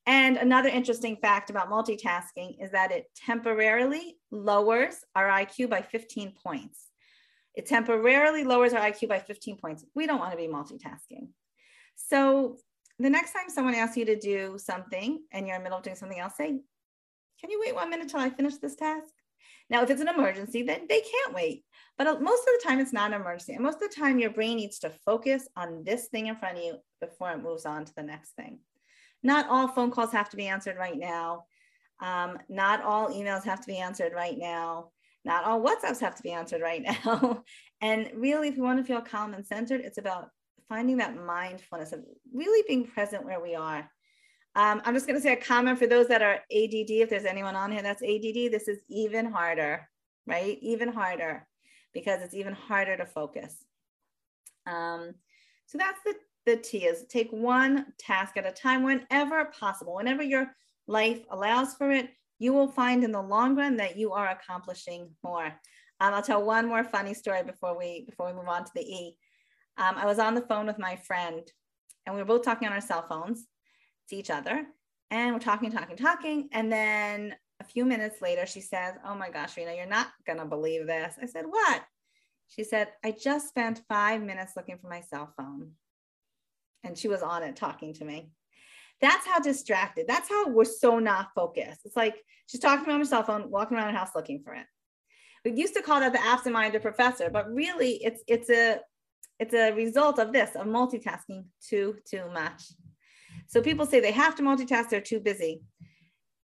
And 0.05 0.37
another 0.37 0.69
interesting 0.69 1.17
fact 1.17 1.49
about 1.49 1.69
multitasking 1.69 2.63
is 2.63 2.71
that 2.71 2.91
it 2.91 3.05
temporarily 3.15 4.17
lowers 4.31 4.95
our 5.15 5.27
IQ 5.27 5.69
by 5.69 5.81
15 5.81 6.33
points. 6.43 6.87
It 7.53 7.67
temporarily 7.67 8.43
lowers 8.43 8.73
our 8.73 8.81
IQ 8.81 9.09
by 9.09 9.19
15 9.19 9.57
points. 9.57 9.85
We 9.93 10.07
don't 10.07 10.19
want 10.19 10.31
to 10.31 10.37
be 10.37 10.47
multitasking. 10.47 11.27
So 11.95 12.57
the 12.97 13.09
next 13.09 13.33
time 13.33 13.49
someone 13.49 13.75
asks 13.75 13.97
you 13.97 14.05
to 14.05 14.19
do 14.19 14.57
something 14.57 15.21
and 15.31 15.45
you're 15.45 15.55
in 15.55 15.61
the 15.61 15.63
middle 15.63 15.77
of 15.77 15.83
doing 15.83 15.95
something 15.95 16.19
else, 16.19 16.35
say, 16.37 16.59
can 17.39 17.49
you 17.49 17.61
wait 17.63 17.75
one 17.75 17.89
minute 17.89 18.09
till 18.09 18.19
I 18.19 18.29
finish 18.29 18.55
this 18.57 18.75
task? 18.75 19.13
Now, 19.69 19.83
if 19.83 19.89
it's 19.89 20.01
an 20.01 20.09
emergency, 20.09 20.63
then 20.63 20.81
they 20.89 21.01
can't 21.01 21.33
wait. 21.33 21.63
But 21.97 22.07
uh, 22.07 22.19
most 22.19 22.41
of 22.41 22.53
the 22.53 22.61
time, 22.63 22.79
it's 22.79 22.93
not 22.93 23.13
an 23.13 23.21
emergency. 23.21 23.53
And 23.53 23.63
most 23.63 23.75
of 23.75 23.89
the 23.89 23.95
time, 23.95 24.19
your 24.19 24.29
brain 24.29 24.57
needs 24.57 24.79
to 24.79 24.91
focus 25.05 25.47
on 25.55 25.83
this 25.85 26.07
thing 26.07 26.27
in 26.27 26.35
front 26.35 26.57
of 26.57 26.63
you 26.63 26.75
before 26.99 27.31
it 27.31 27.41
moves 27.41 27.65
on 27.65 27.85
to 27.85 27.95
the 27.95 28.03
next 28.03 28.31
thing. 28.31 28.59
Not 29.23 29.47
all 29.49 29.67
phone 29.67 29.91
calls 29.91 30.11
have 30.11 30.29
to 30.29 30.37
be 30.37 30.47
answered 30.47 30.77
right 30.77 30.97
now. 30.97 31.45
Um, 32.01 32.39
not 32.49 32.81
all 32.81 33.09
emails 33.09 33.43
have 33.43 33.61
to 33.61 33.67
be 33.67 33.77
answered 33.77 34.13
right 34.13 34.37
now. 34.37 34.89
Not 35.23 35.43
all 35.43 35.61
WhatsApps 35.61 35.99
have 35.99 36.15
to 36.15 36.23
be 36.23 36.31
answered 36.31 36.61
right 36.61 36.81
now. 36.81 37.43
and 37.81 38.09
really, 38.15 38.47
if 38.47 38.57
you 38.57 38.63
want 38.63 38.79
to 38.79 38.83
feel 38.83 39.01
calm 39.01 39.33
and 39.33 39.45
centered, 39.45 39.81
it's 39.81 39.99
about 39.99 40.29
finding 40.67 40.97
that 40.97 41.15
mindfulness 41.15 41.91
of 41.91 41.99
really 42.33 42.63
being 42.67 42.87
present 42.87 43.25
where 43.25 43.39
we 43.39 43.55
are. 43.55 43.89
Um, 44.55 44.81
I'm 44.83 44.93
just 44.93 45.07
going 45.07 45.17
to 45.17 45.21
say 45.21 45.33
a 45.33 45.37
comment 45.37 45.79
for 45.79 45.87
those 45.87 46.07
that 46.07 46.21
are 46.21 46.35
ADD. 46.51 46.89
If 46.89 47.09
there's 47.09 47.25
anyone 47.25 47.55
on 47.55 47.71
here 47.71 47.81
that's 47.81 48.01
ADD, 48.01 48.51
this 48.51 48.67
is 48.67 48.79
even 48.89 49.31
harder, 49.31 49.87
right? 50.25 50.57
Even 50.61 50.91
harder 50.91 51.47
because 51.93 52.21
it's 52.21 52.33
even 52.33 52.53
harder 52.53 52.97
to 52.97 53.05
focus. 53.05 53.55
Um, 54.65 55.13
so 55.67 55.77
that's 55.77 55.99
the, 56.05 56.15
the 56.45 56.57
T 56.57 56.85
is 56.85 57.05
take 57.07 57.29
one 57.31 57.93
task 57.97 58.37
at 58.37 58.45
a 58.45 58.51
time 58.51 58.83
whenever 58.83 59.45
possible, 59.45 59.95
whenever 59.95 60.23
your 60.23 60.55
life 60.87 61.21
allows 61.29 61.75
for 61.75 61.91
it, 61.91 62.09
you 62.39 62.53
will 62.53 62.67
find 62.67 63.03
in 63.03 63.11
the 63.11 63.21
long 63.21 63.55
run 63.55 63.77
that 63.77 63.97
you 63.97 64.13
are 64.13 64.29
accomplishing 64.29 65.11
more. 65.23 65.45
Um, 65.99 66.15
I'll 66.15 66.23
tell 66.23 66.43
one 66.43 66.67
more 66.67 66.83
funny 66.83 67.13
story 67.13 67.43
before 67.43 67.77
we 67.77 68.03
before 68.09 68.27
we 68.27 68.33
move 68.33 68.47
on 68.47 68.65
to 68.65 68.71
the 68.73 68.81
E. 68.81 69.17
Um, 69.77 69.95
I 69.95 70.05
was 70.05 70.19
on 70.19 70.33
the 70.33 70.41
phone 70.41 70.65
with 70.65 70.79
my 70.79 70.95
friend, 70.95 71.43
and 72.05 72.15
we 72.15 72.21
were 72.21 72.27
both 72.27 72.43
talking 72.43 72.67
on 72.67 72.73
our 72.73 72.81
cell 72.81 73.05
phones 73.07 73.45
to 74.09 74.15
each 74.15 74.31
other, 74.31 74.65
and 75.11 75.33
we're 75.33 75.39
talking, 75.39 75.71
talking, 75.71 75.95
talking, 75.95 76.49
and 76.51 76.71
then 76.71 77.35
a 77.59 77.63
few 77.63 77.85
minutes 77.85 78.21
later, 78.23 78.47
she 78.47 78.61
says, 78.61 78.95
"Oh 79.05 79.13
my 79.13 79.29
gosh, 79.29 79.55
Rena, 79.55 79.75
you're 79.75 79.85
not 79.85 80.07
gonna 80.25 80.45
believe 80.45 80.87
this." 80.87 81.15
I 81.21 81.27
said, 81.27 81.45
"What?" 81.45 81.83
She 82.47 82.63
said, 82.63 82.91
"I 83.03 83.11
just 83.11 83.49
spent 83.49 83.83
five 83.87 84.23
minutes 84.23 84.53
looking 84.55 84.79
for 84.79 84.89
my 84.89 85.01
cell 85.01 85.31
phone," 85.37 85.75
and 86.83 86.97
she 86.97 87.07
was 87.07 87.21
on 87.21 87.43
it 87.43 87.55
talking 87.55 87.93
to 87.95 88.05
me. 88.05 88.29
That's 89.01 89.25
how 89.25 89.39
distracted. 89.39 90.05
That's 90.07 90.29
how 90.29 90.49
we're 90.49 90.65
so 90.65 90.99
not 90.99 91.29
focused. 91.35 91.81
It's 91.85 91.95
like 91.95 92.15
she's 92.45 92.61
talking 92.61 92.91
on 92.91 92.99
her 92.99 93.05
cell 93.05 93.23
phone, 93.23 93.49
walking 93.49 93.77
around 93.77 93.93
the 93.93 93.99
house 93.99 94.11
looking 94.15 94.43
for 94.43 94.53
it. 94.53 94.65
We 95.43 95.53
used 95.53 95.73
to 95.73 95.81
call 95.81 96.01
that 96.01 96.13
the 96.13 96.23
absent-minded 96.23 96.83
professor, 96.83 97.29
but 97.31 97.51
really 97.51 97.93
it's 98.03 98.21
it's 98.27 98.49
a 98.49 98.79
it's 99.39 99.55
a 99.55 99.71
result 99.71 100.19
of 100.19 100.31
this 100.31 100.55
of 100.55 100.67
multitasking 100.67 101.45
too 101.67 101.95
too 102.07 102.29
much. 102.31 102.63
So 103.47 103.61
people 103.61 103.85
say 103.85 103.99
they 103.99 104.11
have 104.11 104.35
to 104.35 104.43
multitask, 104.43 104.89
they're 104.89 105.01
too 105.01 105.19
busy. 105.19 105.63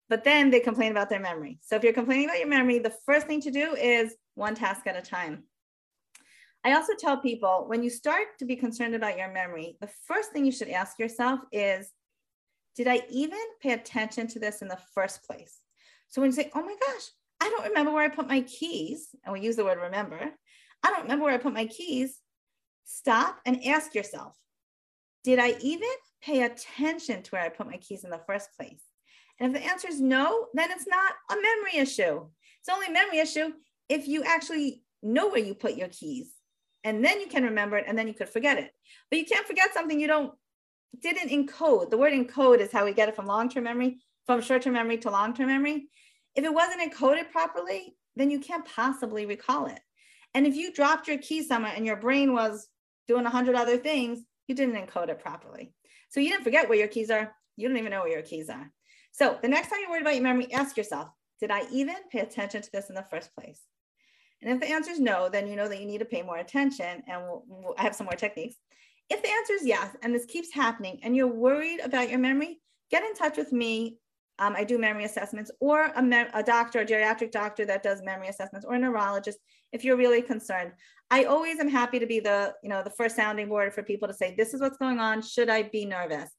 But 0.10 0.24
then 0.24 0.50
they 0.50 0.62
complain 0.62 0.92
about 0.92 1.10
their 1.10 1.20
memory. 1.20 1.60
So 1.62 1.76
if 1.76 1.84
you're 1.84 1.94
complaining 1.94 2.26
about 2.26 2.40
your 2.40 2.48
memory, 2.48 2.80
the 2.80 2.96
first 3.06 3.28
thing 3.28 3.42
to 3.42 3.52
do 3.52 3.76
is 3.76 4.16
one 4.36 4.56
task 4.56 4.88
at 4.88 4.98
a 4.98 5.02
time. 5.02 5.44
I 6.68 6.74
also 6.74 6.92
tell 7.00 7.16
people 7.16 7.64
when 7.68 7.82
you 7.82 7.90
start 7.90 8.38
to 8.40 8.46
be 8.46 8.58
concerned 8.58 8.94
about 8.94 9.18
your 9.18 9.32
memory, 9.32 9.78
the 9.80 9.88
first 10.06 10.34
thing 10.34 10.46
you 10.46 10.52
should 10.52 10.68
ask 10.68 11.00
yourself 11.00 11.40
is 11.54 11.90
did 12.76 12.90
I 12.90 13.04
even 13.10 13.40
pay 13.62 13.72
attention 13.72 14.28
to 14.28 14.40
this 14.40 14.62
in 14.62 14.68
the 14.68 14.78
first 14.94 15.24
place? 15.24 15.62
So 16.10 16.20
when 16.20 16.30
you 16.30 16.36
say, 16.36 16.52
oh 16.54 16.62
my 16.62 16.76
gosh, 16.86 17.04
I 17.40 17.48
don't 17.48 17.70
remember 17.70 17.94
where 17.94 18.04
I 18.04 18.10
put 18.10 18.28
my 18.28 18.42
keys, 18.42 19.16
and 19.24 19.32
we 19.32 19.40
use 19.40 19.56
the 19.56 19.64
word 19.64 19.80
remember, 19.82 20.20
I 20.84 20.90
don't 20.90 21.04
remember 21.04 21.24
where 21.24 21.36
I 21.36 21.38
put 21.38 21.54
my 21.54 21.68
keys, 21.68 22.20
stop 22.84 23.40
and 23.46 23.66
ask 23.66 23.96
yourself, 23.96 24.36
did 25.24 25.40
I 25.40 25.56
even 25.62 25.88
pay 26.22 26.44
attention 26.44 27.24
to 27.24 27.32
where 27.32 27.44
I 27.44 27.50
put 27.50 27.68
my 27.68 27.78
keys 27.78 28.04
in 28.04 28.10
the 28.10 28.22
first 28.28 28.50
place? 28.60 28.84
And 29.40 29.56
if 29.56 29.62
the 29.62 29.70
answer 29.70 29.88
is 29.88 30.02
no, 30.02 30.48
then 30.54 30.70
it's 30.72 30.88
not 30.88 31.14
a 31.32 31.36
memory 31.36 31.78
issue. 31.78 32.28
It's 32.60 32.70
only 32.70 32.88
a 32.88 32.92
memory 32.92 33.20
issue 33.20 33.54
if 33.88 34.06
you 34.06 34.24
actually 34.24 34.84
know 35.02 35.30
where 35.30 35.40
you 35.40 35.56
put 35.56 35.78
your 35.78 35.88
keys 35.88 36.34
and 36.88 37.04
then 37.04 37.20
you 37.20 37.28
can 37.28 37.44
remember 37.44 37.78
it 37.78 37.84
and 37.86 37.98
then 37.98 38.08
you 38.08 38.14
could 38.14 38.30
forget 38.30 38.58
it. 38.58 38.72
But 39.10 39.20
you 39.20 39.26
can't 39.26 39.46
forget 39.46 39.74
something 39.74 40.00
you 40.00 40.08
don't 40.08 40.34
didn't 41.02 41.30
encode. 41.30 41.90
The 41.90 41.98
word 41.98 42.14
encode 42.14 42.60
is 42.60 42.72
how 42.72 42.86
we 42.86 42.94
get 42.94 43.10
it 43.10 43.16
from 43.16 43.26
long-term 43.26 43.66
memory, 43.66 44.00
from 44.26 44.42
short-term 44.42 44.74
memory 44.74 44.98
to 45.00 45.12
long-term 45.12 45.48
memory. 45.48 45.90
If 46.34 46.46
it 46.46 46.54
wasn't 46.54 46.82
encoded 46.82 47.30
properly, 47.30 47.98
then 48.16 48.32
you 48.32 48.40
can't 48.40 48.66
possibly 48.66 49.26
recall 49.26 49.66
it. 49.66 49.80
And 50.34 50.48
if 50.48 50.56
you 50.56 50.74
dropped 50.74 51.10
your 51.10 51.18
key 51.18 51.44
somewhere 51.44 51.74
and 51.76 51.86
your 51.86 51.98
brain 51.98 52.34
was 52.34 52.70
doing 53.08 53.26
a 53.26 53.30
hundred 53.30 53.56
other 53.56 53.78
things, 53.78 54.22
you 54.48 54.56
didn't 54.56 54.76
encode 54.76 55.10
it 55.10 55.20
properly. 55.20 55.74
So 56.10 56.22
you 56.22 56.30
didn't 56.30 56.46
forget 56.46 56.70
where 56.70 56.78
your 56.78 56.88
keys 56.88 57.12
are. 57.12 57.34
You 57.58 57.68
don't 57.68 57.78
even 57.78 57.92
know 57.92 58.02
where 58.02 58.14
your 58.14 58.22
keys 58.22 58.50
are. 58.50 58.72
So 59.12 59.38
the 59.42 59.50
next 59.50 59.70
time 59.70 59.80
you're 59.82 59.90
worried 59.90 60.04
about 60.04 60.16
your 60.16 60.24
memory, 60.24 60.52
ask 60.54 60.78
yourself, 60.78 61.10
did 61.42 61.52
I 61.52 61.64
even 61.72 61.96
pay 62.12 62.20
attention 62.20 62.62
to 62.62 62.72
this 62.72 62.90
in 62.90 62.96
the 62.96 63.06
first 63.12 63.36
place? 63.36 63.62
And 64.42 64.52
if 64.52 64.60
the 64.60 64.74
answer 64.74 64.92
is 64.92 65.00
no, 65.00 65.30
then 65.30 65.48
you 65.48 65.56
know 65.56 65.68
that 65.68 65.80
you 65.80 65.86
need 65.88 66.00
to 66.00 66.06
pay 66.06 66.22
more 66.22 66.38
attention. 66.38 67.04
And 67.08 67.24
we'll, 67.24 67.44
we'll, 67.48 67.76
I 67.78 67.84
have 67.84 67.96
some 67.96 68.06
more 68.06 68.16
techniques. 68.16 68.56
If 69.10 69.22
the 69.22 69.30
answer 69.30 69.54
is 69.54 69.66
yes, 69.66 69.96
and 70.04 70.14
this 70.14 70.26
keeps 70.26 70.54
happening, 70.54 71.00
and 71.04 71.16
you're 71.16 71.28
worried 71.28 71.80
about 71.80 72.10
your 72.10 72.20
memory, 72.20 72.60
get 72.92 73.04
in 73.04 73.14
touch 73.14 73.38
with 73.38 73.52
me. 73.52 73.98
Um, 74.40 74.54
I 74.56 74.64
do 74.64 74.78
memory 74.78 75.06
assessments, 75.06 75.50
or 75.60 75.92
a, 75.96 76.04
me- 76.04 76.28
a 76.34 76.44
doctor, 76.44 76.82
a 76.82 76.86
geriatric 76.86 77.32
doctor 77.32 77.66
that 77.66 77.82
does 77.82 78.04
memory 78.04 78.28
assessments, 78.28 78.66
or 78.68 78.76
a 78.76 78.80
neurologist 78.80 79.40
if 79.72 79.84
you're 79.84 79.98
really 79.98 80.22
concerned. 80.22 80.74
I 81.10 81.24
always 81.24 81.60
am 81.60 81.70
happy 81.70 82.00
to 82.00 82.06
be 82.06 82.20
the, 82.20 82.54
you 82.62 82.70
know, 82.70 82.84
the 82.84 82.92
first 82.92 83.16
sounding 83.16 83.48
board 83.48 83.74
for 83.74 83.82
people 83.82 84.08
to 84.08 84.14
say, 84.14 84.36
this 84.36 84.54
is 84.54 84.62
what's 84.62 84.78
going 84.78 85.00
on. 85.00 85.22
Should 85.22 85.50
I 85.50 85.64
be 85.64 85.86
nervous? 85.86 86.30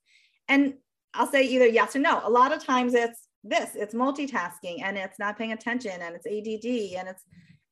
And 0.47 0.75
I'll 1.15 1.27
say 1.27 1.45
either 1.45 1.67
yes 1.67 1.97
or 1.97 2.01
no. 2.01 2.21
A 2.23 2.31
lot 2.31 2.53
of 2.53 2.63
times 2.63 2.95
it's 2.95 3.29
this, 3.43 3.71
it's 3.75 3.95
multitasking 3.95 4.83
and 4.83 4.97
it's 4.97 5.19
not 5.19 5.39
paying 5.39 5.53
attention 5.53 5.93
and 6.01 6.15
it's 6.15 6.27
ADD 6.27 6.99
and 7.01 7.09
it's, 7.09 7.25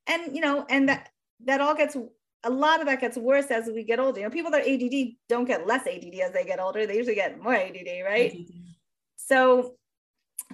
and 0.06 0.34
you 0.34 0.40
know, 0.40 0.66
and 0.68 0.88
that 0.88 1.10
that 1.44 1.60
all 1.60 1.74
gets 1.74 1.96
a 2.44 2.50
lot 2.50 2.80
of 2.80 2.86
that 2.86 3.00
gets 3.00 3.16
worse 3.16 3.50
as 3.50 3.66
we 3.66 3.82
get 3.82 3.98
older. 3.98 4.20
You 4.20 4.26
know, 4.26 4.30
people 4.30 4.50
that 4.52 4.66
are 4.66 4.70
ADD 4.70 5.14
don't 5.28 5.46
get 5.46 5.66
less 5.66 5.86
ADD 5.86 6.14
as 6.22 6.32
they 6.32 6.44
get 6.44 6.60
older. 6.60 6.86
They 6.86 6.96
usually 6.96 7.16
get 7.16 7.42
more 7.42 7.54
ADD, 7.54 7.88
right? 8.04 8.32
ADD. 8.32 8.46
So, 9.16 9.74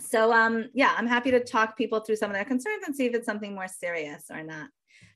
so 0.00 0.32
um, 0.32 0.70
yeah, 0.72 0.94
I'm 0.96 1.06
happy 1.06 1.30
to 1.32 1.40
talk 1.40 1.76
people 1.76 2.00
through 2.00 2.16
some 2.16 2.30
of 2.30 2.34
their 2.34 2.44
concerns 2.44 2.84
and 2.86 2.96
see 2.96 3.06
if 3.06 3.14
it's 3.14 3.26
something 3.26 3.54
more 3.54 3.68
serious 3.68 4.24
or 4.30 4.42
not. 4.42 4.68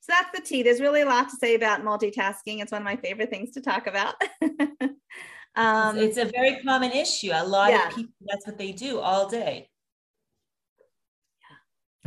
So 0.03 0.12
that's 0.12 0.38
the 0.38 0.46
T. 0.46 0.62
There's 0.62 0.81
really 0.81 1.01
a 1.01 1.07
lot 1.07 1.31
to 1.31 1.37
say 1.37 1.55
about 1.55 1.83
multitasking. 1.83 2.61
It's 2.61 2.72
one 2.72 2.83
of 2.83 2.85
my 2.85 2.96
favorite 2.96 3.31
things 3.31 3.53
to 3.53 3.61
talk 3.61 3.87
about. 3.87 4.14
um, 5.57 5.96
it's 5.96 6.18
a 6.18 6.27
very 6.27 6.61
common 6.62 6.92
issue. 6.92 7.31
A 7.33 7.44
lot 7.44 7.70
yeah. 7.70 7.88
of 7.88 7.94
people, 7.94 8.12
that's 8.27 8.46
what 8.46 8.59
they 8.59 8.72
do 8.72 9.01
all 9.01 9.29
day. 9.29 9.68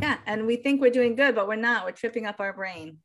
Yeah, 0.00 0.18
and 0.26 0.46
we 0.46 0.56
think 0.56 0.80
we're 0.80 0.90
doing 0.90 1.14
good, 1.14 1.34
but 1.34 1.46
we're 1.46 1.56
not. 1.56 1.84
We're 1.84 1.92
tripping 1.92 2.26
up 2.26 2.40
our 2.40 2.52
brain. 2.52 2.98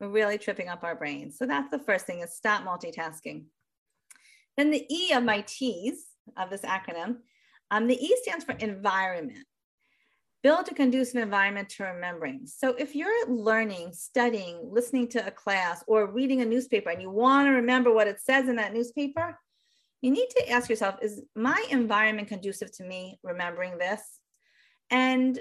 We're 0.00 0.08
really 0.08 0.38
tripping 0.38 0.68
up 0.68 0.82
our 0.82 0.94
brain. 0.94 1.30
So 1.30 1.46
that's 1.46 1.70
the 1.70 1.78
first 1.78 2.06
thing 2.06 2.20
is 2.20 2.34
stop 2.34 2.64
multitasking. 2.64 3.44
Then 4.56 4.70
the 4.70 4.86
E 4.90 5.12
of 5.12 5.24
my 5.24 5.44
T's 5.46 6.06
of 6.36 6.50
this 6.50 6.62
acronym, 6.62 7.18
um, 7.70 7.86
the 7.86 8.02
E 8.02 8.16
stands 8.22 8.44
for 8.44 8.52
environment. 8.52 9.44
Build 10.42 10.68
a 10.68 10.74
conducive 10.74 11.20
environment 11.20 11.68
to 11.70 11.84
remembering. 11.84 12.46
So 12.46 12.74
if 12.74 12.94
you're 12.94 13.28
learning, 13.28 13.92
studying, 13.92 14.60
listening 14.70 15.08
to 15.08 15.26
a 15.26 15.30
class, 15.30 15.82
or 15.86 16.06
reading 16.06 16.40
a 16.40 16.44
newspaper 16.44 16.90
and 16.90 17.02
you 17.02 17.10
want 17.10 17.46
to 17.46 17.50
remember 17.50 17.92
what 17.92 18.06
it 18.06 18.20
says 18.20 18.48
in 18.48 18.56
that 18.56 18.72
newspaper, 18.72 19.38
you 20.02 20.10
need 20.10 20.28
to 20.30 20.48
ask 20.48 20.70
yourself, 20.70 20.96
is 21.02 21.22
my 21.34 21.62
environment 21.70 22.28
conducive 22.28 22.70
to 22.76 22.84
me 22.84 23.18
remembering 23.22 23.76
this? 23.76 24.00
And 24.90 25.38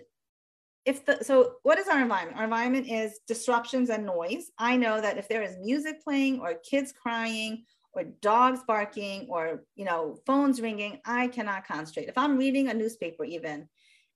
if 0.86 1.06
the 1.06 1.24
so 1.24 1.56
what 1.64 1.80
is 1.80 1.88
our 1.88 2.02
environment 2.02 2.38
our 2.38 2.44
environment 2.44 2.88
is 2.88 3.20
disruptions 3.28 3.90
and 3.90 4.06
noise 4.06 4.52
i 4.58 4.76
know 4.76 5.02
that 5.02 5.18
if 5.18 5.28
there 5.28 5.42
is 5.42 5.58
music 5.62 6.04
playing 6.04 6.40
or 6.40 6.54
kids 6.70 6.92
crying 6.92 7.64
or 7.94 8.04
dogs 8.22 8.60
barking 8.68 9.26
or 9.30 9.64
you 9.76 9.86
know 9.86 10.18
phones 10.26 10.62
ringing 10.62 11.00
i 11.06 11.28
cannot 11.28 11.68
concentrate 11.68 12.08
if 12.08 12.18
i'm 12.18 12.38
reading 12.38 12.70
a 12.70 12.74
newspaper 12.74 13.24
even 13.24 13.68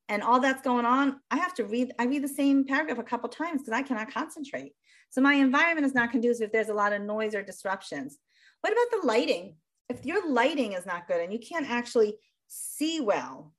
and 0.09 0.23
all 0.23 0.39
that's 0.39 0.63
going 0.63 0.85
on, 0.85 1.21
I 1.29 1.37
have 1.37 1.53
to 1.55 1.65
read, 1.65 1.93
I 1.99 2.05
read 2.05 2.23
the 2.23 2.27
same 2.27 2.65
paragraph 2.65 2.97
a 2.97 3.03
couple 3.03 3.29
times 3.29 3.61
because 3.61 3.73
I 3.73 3.83
cannot 3.83 4.11
concentrate. 4.11 4.73
So 5.11 5.21
my 5.21 5.35
environment 5.35 5.85
is 5.85 5.93
not 5.93 6.11
conducive 6.11 6.47
if 6.47 6.51
there's 6.51 6.69
a 6.69 6.73
lot 6.73 6.93
of 6.93 7.03
noise 7.03 7.35
or 7.35 7.43
disruptions. 7.43 8.17
What 8.61 8.73
about 8.73 9.01
the 9.01 9.07
lighting? 9.07 9.55
If 9.87 10.05
your 10.05 10.27
lighting 10.27 10.73
is 10.73 10.85
not 10.85 11.07
good 11.07 11.21
and 11.21 11.31
you 11.31 11.39
can't 11.39 11.69
actually 11.69 12.17
see 12.47 12.99
well, 12.99 13.53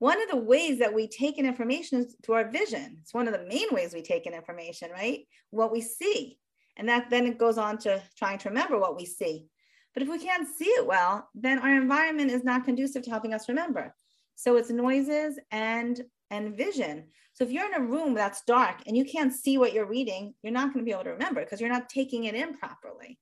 one 0.00 0.20
of 0.20 0.30
the 0.30 0.36
ways 0.36 0.78
that 0.78 0.94
we 0.94 1.06
take 1.06 1.38
in 1.38 1.44
information 1.44 2.00
is 2.00 2.16
through 2.24 2.36
our 2.36 2.50
vision. 2.50 2.96
It's 3.02 3.12
one 3.12 3.28
of 3.28 3.34
the 3.34 3.46
main 3.46 3.68
ways 3.70 3.92
we 3.92 4.00
take 4.00 4.26
in 4.26 4.32
information, 4.32 4.90
right? 4.90 5.20
What 5.50 5.70
we 5.70 5.82
see. 5.82 6.38
And 6.78 6.88
that 6.88 7.10
then 7.10 7.26
it 7.26 7.38
goes 7.38 7.58
on 7.58 7.76
to 7.78 8.02
trying 8.16 8.38
to 8.38 8.48
remember 8.48 8.78
what 8.78 8.96
we 8.96 9.04
see. 9.04 9.46
But 9.92 10.02
if 10.02 10.08
we 10.08 10.18
can't 10.18 10.48
see 10.48 10.70
it 10.70 10.86
well, 10.86 11.28
then 11.34 11.58
our 11.58 11.74
environment 11.74 12.30
is 12.30 12.44
not 12.44 12.64
conducive 12.64 13.02
to 13.02 13.10
helping 13.10 13.34
us 13.34 13.48
remember. 13.48 13.94
So 14.36 14.56
it's 14.56 14.70
noises 14.70 15.38
and 15.50 16.00
and 16.30 16.56
vision. 16.56 17.08
So 17.34 17.44
if 17.44 17.50
you're 17.50 17.66
in 17.66 17.74
a 17.74 17.84
room 17.84 18.14
that's 18.14 18.42
dark 18.46 18.76
and 18.86 18.96
you 18.96 19.04
can't 19.04 19.34
see 19.34 19.58
what 19.58 19.74
you're 19.74 19.84
reading, 19.84 20.32
you're 20.42 20.52
not 20.52 20.72
going 20.72 20.84
to 20.84 20.88
be 20.88 20.92
able 20.92 21.04
to 21.04 21.10
remember 21.10 21.42
because 21.42 21.60
you're 21.60 21.68
not 21.68 21.90
taking 21.90 22.24
it 22.24 22.34
in 22.34 22.56
properly. 22.56 23.18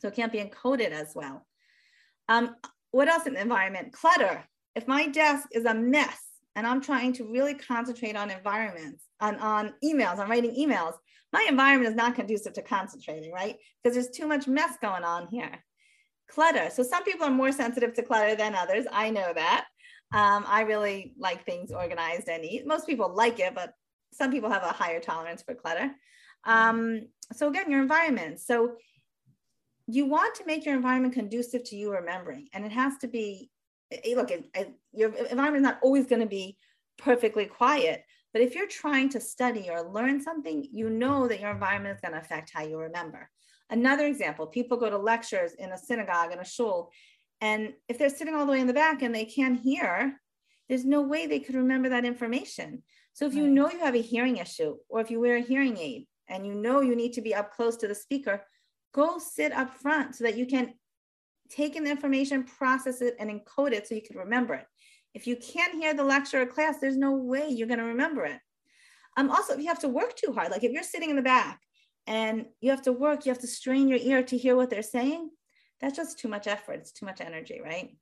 So 0.00 0.08
it 0.08 0.14
can't 0.14 0.32
be 0.32 0.42
encoded 0.42 0.90
as 0.90 1.12
well. 1.14 1.46
Um, 2.28 2.56
what 2.90 3.08
else 3.08 3.26
in 3.26 3.34
the 3.34 3.40
environment? 3.40 3.92
Clutter. 3.92 4.44
If 4.74 4.88
my 4.88 5.06
desk 5.06 5.48
is 5.52 5.64
a 5.64 5.74
mess 5.74 6.20
and 6.56 6.66
I'm 6.66 6.80
trying 6.80 7.12
to 7.14 7.24
really 7.24 7.54
concentrate 7.54 8.16
on 8.16 8.30
environments, 8.30 9.04
on, 9.20 9.36
on 9.36 9.74
emails, 9.84 10.18
I'm 10.18 10.30
writing 10.30 10.54
emails, 10.56 10.94
my 11.32 11.46
environment 11.48 11.90
is 11.90 11.96
not 11.96 12.14
conducive 12.14 12.52
to 12.54 12.62
concentrating, 12.62 13.32
right? 13.32 13.56
Because 13.82 13.94
there's 13.94 14.16
too 14.16 14.26
much 14.26 14.46
mess 14.46 14.76
going 14.80 15.04
on 15.04 15.28
here. 15.28 15.64
Clutter. 16.30 16.70
So 16.70 16.82
some 16.82 17.04
people 17.04 17.26
are 17.26 17.30
more 17.30 17.52
sensitive 17.52 17.92
to 17.94 18.02
clutter 18.02 18.34
than 18.34 18.54
others. 18.54 18.86
I 18.90 19.10
know 19.10 19.32
that. 19.34 19.66
Um, 20.12 20.44
I 20.46 20.62
really 20.62 21.12
like 21.18 21.44
things 21.44 21.72
organized 21.72 22.28
and 22.28 22.42
neat. 22.42 22.66
Most 22.66 22.86
people 22.86 23.12
like 23.14 23.40
it, 23.40 23.54
but 23.54 23.72
some 24.12 24.30
people 24.30 24.50
have 24.50 24.62
a 24.62 24.68
higher 24.68 25.00
tolerance 25.00 25.42
for 25.42 25.54
clutter. 25.54 25.90
Um, 26.44 27.08
so 27.32 27.48
again, 27.48 27.70
your 27.70 27.82
environment. 27.82 28.40
So 28.40 28.76
you 29.86 30.06
want 30.06 30.36
to 30.36 30.46
make 30.46 30.64
your 30.64 30.76
environment 30.76 31.14
conducive 31.14 31.64
to 31.64 31.76
you 31.76 31.92
remembering, 31.92 32.48
and 32.52 32.64
it 32.64 32.72
has 32.72 32.96
to 32.98 33.08
be. 33.08 33.50
Look, 33.90 34.30
your 34.92 35.14
environment 35.14 35.56
is 35.56 35.62
not 35.62 35.78
always 35.82 36.06
going 36.06 36.22
to 36.22 36.26
be 36.26 36.56
perfectly 36.98 37.46
quiet, 37.46 38.04
but 38.32 38.42
if 38.42 38.54
you're 38.54 38.66
trying 38.66 39.08
to 39.10 39.20
study 39.20 39.68
or 39.70 39.82
learn 39.82 40.20
something, 40.20 40.66
you 40.72 40.90
know 40.90 41.28
that 41.28 41.40
your 41.40 41.50
environment 41.50 41.94
is 41.94 42.00
going 42.00 42.12
to 42.12 42.20
affect 42.20 42.50
how 42.52 42.64
you 42.64 42.78
remember. 42.78 43.30
Another 43.70 44.06
example: 44.06 44.46
people 44.46 44.76
go 44.76 44.90
to 44.90 44.98
lectures 44.98 45.52
in 45.54 45.70
a 45.72 45.78
synagogue 45.78 46.32
in 46.32 46.38
a 46.38 46.44
shul, 46.44 46.90
and 47.40 47.72
if 47.88 47.98
they're 47.98 48.08
sitting 48.08 48.34
all 48.34 48.46
the 48.46 48.52
way 48.52 48.60
in 48.60 48.66
the 48.66 48.72
back 48.72 49.02
and 49.02 49.14
they 49.14 49.24
can't 49.24 49.60
hear, 49.60 50.20
there's 50.68 50.84
no 50.84 51.02
way 51.02 51.26
they 51.26 51.40
could 51.40 51.54
remember 51.54 51.88
that 51.90 52.04
information. 52.04 52.82
So 53.12 53.26
if 53.26 53.34
you 53.34 53.46
know 53.46 53.70
you 53.70 53.78
have 53.78 53.94
a 53.94 54.02
hearing 54.02 54.38
issue, 54.38 54.76
or 54.88 55.00
if 55.00 55.10
you 55.10 55.20
wear 55.20 55.36
a 55.36 55.40
hearing 55.40 55.78
aid 55.78 56.06
and 56.28 56.46
you 56.46 56.54
know 56.54 56.80
you 56.80 56.96
need 56.96 57.12
to 57.12 57.20
be 57.20 57.34
up 57.34 57.52
close 57.52 57.76
to 57.76 57.88
the 57.88 57.94
speaker, 57.94 58.44
go 58.92 59.18
sit 59.18 59.52
up 59.52 59.76
front 59.76 60.16
so 60.16 60.24
that 60.24 60.36
you 60.36 60.46
can 60.46 60.74
take 61.50 61.76
in 61.76 61.84
the 61.84 61.90
information, 61.90 62.44
process 62.44 63.00
it, 63.00 63.16
and 63.18 63.30
encode 63.30 63.72
it 63.72 63.86
so 63.86 63.94
you 63.94 64.02
can 64.02 64.16
remember 64.16 64.54
it. 64.54 64.66
If 65.14 65.26
you 65.26 65.36
can't 65.36 65.74
hear 65.74 65.94
the 65.94 66.04
lecture 66.04 66.42
or 66.42 66.46
class, 66.46 66.76
there's 66.80 66.96
no 66.96 67.12
way 67.12 67.48
you're 67.48 67.68
going 67.68 67.78
to 67.78 67.86
remember 67.86 68.24
it. 68.24 68.40
Um, 69.16 69.30
also, 69.30 69.54
if 69.54 69.60
you 69.60 69.68
have 69.68 69.78
to 69.80 69.88
work 69.88 70.16
too 70.16 70.32
hard, 70.32 70.50
like 70.50 70.64
if 70.64 70.72
you're 70.72 70.82
sitting 70.82 71.10
in 71.10 71.16
the 71.16 71.22
back 71.22 71.60
and 72.06 72.46
you 72.60 72.70
have 72.70 72.82
to 72.82 72.92
work, 72.92 73.24
you 73.24 73.30
have 73.30 73.40
to 73.42 73.46
strain 73.46 73.88
your 73.88 73.98
ear 73.98 74.22
to 74.24 74.36
hear 74.36 74.56
what 74.56 74.70
they're 74.70 74.82
saying, 74.82 75.30
that's 75.80 75.96
just 75.96 76.18
too 76.18 76.28
much 76.28 76.46
effort. 76.46 76.80
It's 76.80 76.92
too 76.92 77.06
much 77.06 77.20
energy, 77.20 77.60
right? 77.62 77.96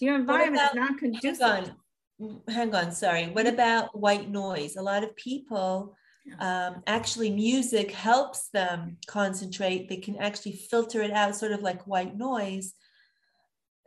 Your 0.00 0.16
environment 0.16 0.56
about, 0.56 0.70
is 0.70 0.90
not 0.90 0.98
conducive. 0.98 1.40
Hang 1.40 1.76
on, 2.20 2.40
hang 2.48 2.74
on, 2.74 2.92
sorry. 2.92 3.26
What 3.28 3.46
mm-hmm. 3.46 3.54
about 3.54 3.98
white 3.98 4.28
noise? 4.28 4.76
A 4.76 4.82
lot 4.82 5.04
of 5.04 5.16
people 5.16 5.96
um, 6.38 6.82
actually 6.86 7.30
music 7.30 7.90
helps 7.90 8.48
them 8.48 8.96
concentrate. 9.06 9.88
They 9.88 9.96
can 9.96 10.16
actually 10.16 10.52
filter 10.52 11.02
it 11.02 11.10
out, 11.10 11.36
sort 11.36 11.52
of 11.52 11.62
like 11.62 11.86
white 11.86 12.16
noise. 12.16 12.74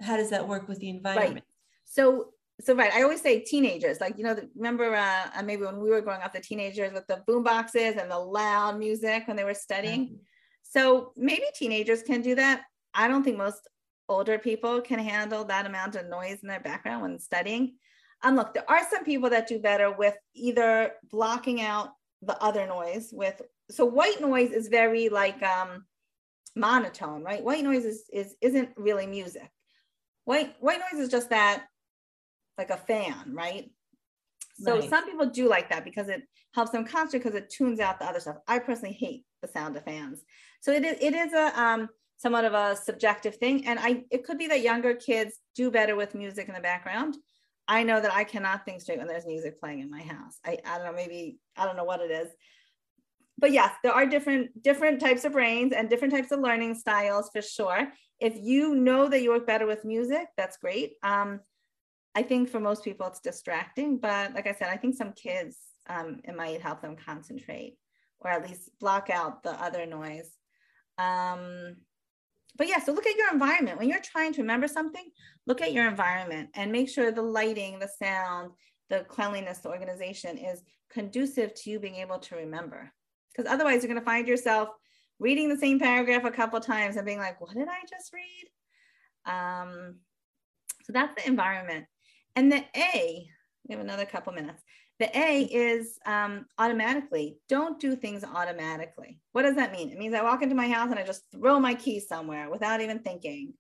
How 0.02 0.18
does 0.18 0.30
that 0.32 0.48
work 0.48 0.68
with 0.68 0.80
the 0.80 0.90
environment? 0.90 1.34
Right. 1.34 1.44
So 1.86 2.30
so 2.62 2.74
right 2.74 2.94
i 2.94 3.04
always 3.04 3.20
say 3.20 3.42
teenagers 3.42 4.00
like 4.00 4.18
you 4.18 4.24
know 4.24 4.34
remember 4.56 4.96
uh, 4.96 5.44
maybe 5.44 5.64
when 5.64 5.78
we 5.78 5.90
were 5.90 6.00
growing 6.00 6.22
up 6.22 6.32
the 6.32 6.40
teenagers 6.40 6.94
with 6.94 7.06
the 7.08 7.22
boom 7.28 7.44
boxes 7.44 7.96
and 7.98 8.10
the 8.10 8.18
loud 8.18 8.80
music 8.80 9.28
when 9.28 9.36
they 9.36 9.44
were 9.44 9.54
studying 9.54 10.06
mm-hmm. 10.06 10.16
so 10.64 11.12
maybe 11.18 11.44
teenagers 11.54 12.02
can 12.02 12.22
do 12.22 12.34
that 12.34 12.64
I 12.96 13.10
don't 13.10 13.24
think 13.24 13.38
most 13.38 13.68
older 14.08 14.40
people 14.40 14.82
can 14.82 15.00
handle 15.00 15.44
that 15.46 15.66
amount 15.66 15.96
of 15.96 16.08
noise 16.08 16.40
in 16.42 16.48
their 16.48 16.62
background 16.62 17.02
when 17.02 17.20
studying. 17.20 17.76
And 18.24 18.36
look, 18.36 18.54
there 18.54 18.70
are 18.70 18.90
some 18.90 19.04
people 19.04 19.30
that 19.32 19.48
do 19.48 19.60
better 19.60 19.92
with 19.92 20.16
either 20.34 20.94
blocking 21.12 21.62
out 21.62 21.90
the 22.26 22.42
other 22.42 22.66
noise 22.66 23.10
with 23.14 23.42
so 23.70 23.86
white 23.86 24.22
noise 24.22 24.52
is 24.52 24.68
very 24.68 25.10
like 25.10 25.42
um 25.44 25.86
monotone, 26.56 27.24
right? 27.24 27.44
White 27.44 27.64
noise 27.64 27.86
is, 27.86 28.06
is 28.12 28.36
isn't 28.42 28.70
really 28.78 29.08
music. 29.08 29.50
White 30.24 30.56
white 30.60 30.80
noise 30.80 31.02
is 31.02 31.10
just 31.10 31.30
that 31.30 31.66
like 32.58 32.70
a 32.70 32.78
fan, 32.78 33.34
right? 33.34 33.70
So 34.58 34.80
right. 34.80 34.90
some 34.90 35.06
people 35.06 35.26
do 35.26 35.50
like 35.50 35.70
that 35.70 35.84
because 35.84 36.08
it 36.08 36.24
helps 36.54 36.72
them 36.72 36.86
concentrate 36.86 37.24
because 37.24 37.36
it 37.36 37.50
tunes 37.50 37.80
out 37.80 38.00
the 38.00 38.06
other 38.06 38.22
stuff. 38.22 38.38
I 38.48 38.60
personally 38.60 38.94
hate 38.94 39.26
the 39.42 39.50
sound 39.50 39.76
of 39.76 39.84
fans. 39.84 40.24
So 40.62 40.72
it 40.72 40.86
is 40.86 40.98
it 41.02 41.14
is 41.14 41.34
a 41.34 41.62
um 41.62 41.90
somewhat 42.18 42.46
of 42.46 42.54
a 42.54 42.76
subjective 42.76 43.36
thing. 43.36 43.68
And 43.68 43.78
I 43.80 44.06
it 44.10 44.24
could 44.24 44.38
be 44.38 44.48
that 44.48 44.62
younger 44.62 44.96
kids 44.96 45.40
do 45.56 45.70
better 45.70 45.96
with 45.96 46.16
music 46.16 46.48
in 46.48 46.56
the 46.56 46.62
background. 46.62 47.16
I 47.68 47.84
know 47.84 48.00
that 48.00 48.14
I 48.14 48.24
cannot 48.24 48.66
think 48.66 48.82
straight 48.82 49.00
when 49.00 49.08
there's 49.08 49.26
music 49.26 49.60
playing 49.60 49.80
in 49.80 49.90
my 49.90 50.02
house. 50.02 50.38
I, 50.46 50.58
I 50.66 50.78
don't 50.78 50.88
know, 50.88 50.94
maybe 50.94 51.40
I 51.58 51.66
don't 51.66 51.78
know 51.78 51.84
what 51.84 52.02
it 52.02 52.12
is. 52.12 52.30
But 53.38 53.52
yes, 53.52 53.74
there 53.84 53.92
are 53.92 54.06
different 54.06 54.64
different 54.64 55.02
types 55.02 55.26
of 55.26 55.34
brains 55.34 55.74
and 55.74 55.90
different 55.90 56.14
types 56.14 56.32
of 56.32 56.40
learning 56.40 56.76
styles 56.76 57.30
for 57.34 57.42
sure. 57.42 57.90
If 58.20 58.38
you 58.38 58.76
know 58.76 59.10
that 59.10 59.22
you 59.22 59.32
work 59.32 59.46
better 59.46 59.66
with 59.66 59.84
music, 59.84 60.28
that's 60.38 60.58
great. 60.58 60.94
Um, 61.04 61.42
I 62.16 62.24
think 62.24 62.50
for 62.50 62.62
most 62.62 62.84
people 62.84 63.08
it's 63.08 63.20
distracting, 63.20 63.98
but 63.98 64.34
like 64.34 64.48
I 64.48 64.54
said, 64.54 64.70
I 64.70 64.78
think 64.78 64.96
some 64.96 65.12
kids 65.12 65.58
um, 65.90 66.22
it 66.24 66.36
might 66.36 66.62
help 66.62 66.82
them 66.82 66.96
concentrate 66.96 67.78
or 68.20 68.32
at 68.32 68.48
least 68.48 68.70
block 68.80 69.10
out 69.10 69.44
the 69.44 69.52
other 69.52 69.86
noise. 69.86 70.30
Um, 70.98 71.76
but 72.58 72.68
yeah, 72.68 72.80
so 72.80 72.94
look 72.94 73.06
at 73.06 73.18
your 73.18 73.32
environment. 73.32 73.78
When 73.78 73.90
you're 73.90 74.00
trying 74.00 74.34
to 74.34 74.42
remember 74.42 74.68
something, 74.68 75.10
look 75.46 75.62
at 75.62 75.74
your 75.74 75.88
environment 75.88 76.50
and 76.56 76.72
make 76.72 76.90
sure 76.90 77.12
the 77.12 77.22
lighting, 77.22 77.80
the 77.80 77.90
sound, 78.00 78.52
the 78.90 79.06
cleanliness, 79.10 79.60
the 79.60 79.70
organization 79.70 80.38
is 80.38 80.62
conducive 80.90 81.54
to 81.56 81.70
you 81.70 81.80
being 81.80 81.96
able 81.96 82.20
to 82.20 82.36
remember. 82.36 82.92
Because 83.32 83.52
otherwise, 83.52 83.84
you're 83.84 83.92
going 83.92 84.00
to 84.00 84.06
find 84.06 84.28
yourself 84.28 84.70
reading 85.20 85.50
the 85.50 85.58
same 85.58 85.80
paragraph 85.80 86.24
a 86.24 86.32
couple 86.32 86.60
times 86.60 86.96
and 86.96 87.06
being 87.06 87.20
like, 87.20 87.42
what 87.42 87.54
did 87.54 87.68
I 87.68 87.82
just 87.90 88.14
read? 88.14 89.34
Um, 89.34 89.96
so 90.84 90.94
that's 90.94 91.22
the 91.22 91.30
environment. 91.30 91.86
And 92.36 92.52
the 92.52 92.64
A, 92.76 93.28
we 93.68 93.76
have 93.76 93.84
another 93.84 94.06
couple 94.06 94.34
minutes. 94.34 94.64
The 95.00 95.18
A 95.18 95.44
is 95.44 96.00
um, 96.06 96.46
automatically. 96.58 97.38
Don't 97.50 97.80
do 97.80 97.96
things 97.96 98.24
automatically. 98.24 99.20
What 99.34 99.42
does 99.42 99.56
that 99.56 99.74
mean? 99.74 99.92
It 99.92 99.98
means 99.98 100.16
I 100.16 100.24
walk 100.24 100.42
into 100.42 100.56
my 100.56 100.70
house 100.70 100.90
and 100.90 101.00
I 101.00 101.04
just 101.04 101.24
throw 101.32 101.60
my 101.60 101.74
keys 101.74 102.08
somewhere 102.08 102.50
without 102.50 102.82
even 102.82 103.00
thinking. 103.00 103.54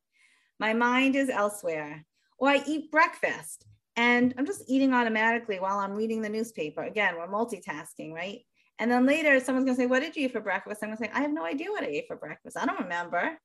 My 0.59 0.73
mind 0.73 1.15
is 1.15 1.29
elsewhere. 1.29 2.05
Or 2.37 2.49
I 2.49 2.63
eat 2.65 2.91
breakfast 2.91 3.65
and 3.97 4.33
I'm 4.37 4.45
just 4.45 4.63
eating 4.67 4.93
automatically 4.93 5.59
while 5.59 5.79
I'm 5.79 5.93
reading 5.93 6.21
the 6.21 6.29
newspaper. 6.29 6.83
Again, 6.83 7.15
we're 7.17 7.27
multitasking, 7.27 8.13
right? 8.13 8.39
And 8.79 8.91
then 8.91 9.05
later, 9.05 9.39
someone's 9.39 9.65
going 9.65 9.75
to 9.75 9.81
say, 9.81 9.87
What 9.87 10.01
did 10.01 10.15
you 10.15 10.25
eat 10.25 10.33
for 10.33 10.41
breakfast? 10.41 10.83
I'm 10.83 10.91
to 10.91 10.97
say, 10.97 11.09
I 11.13 11.21
have 11.21 11.31
no 11.31 11.45
idea 11.45 11.71
what 11.71 11.83
I 11.83 11.87
ate 11.87 12.07
for 12.07 12.17
breakfast. 12.17 12.57
I 12.57 12.65
don't 12.65 12.79
remember. 12.79 13.37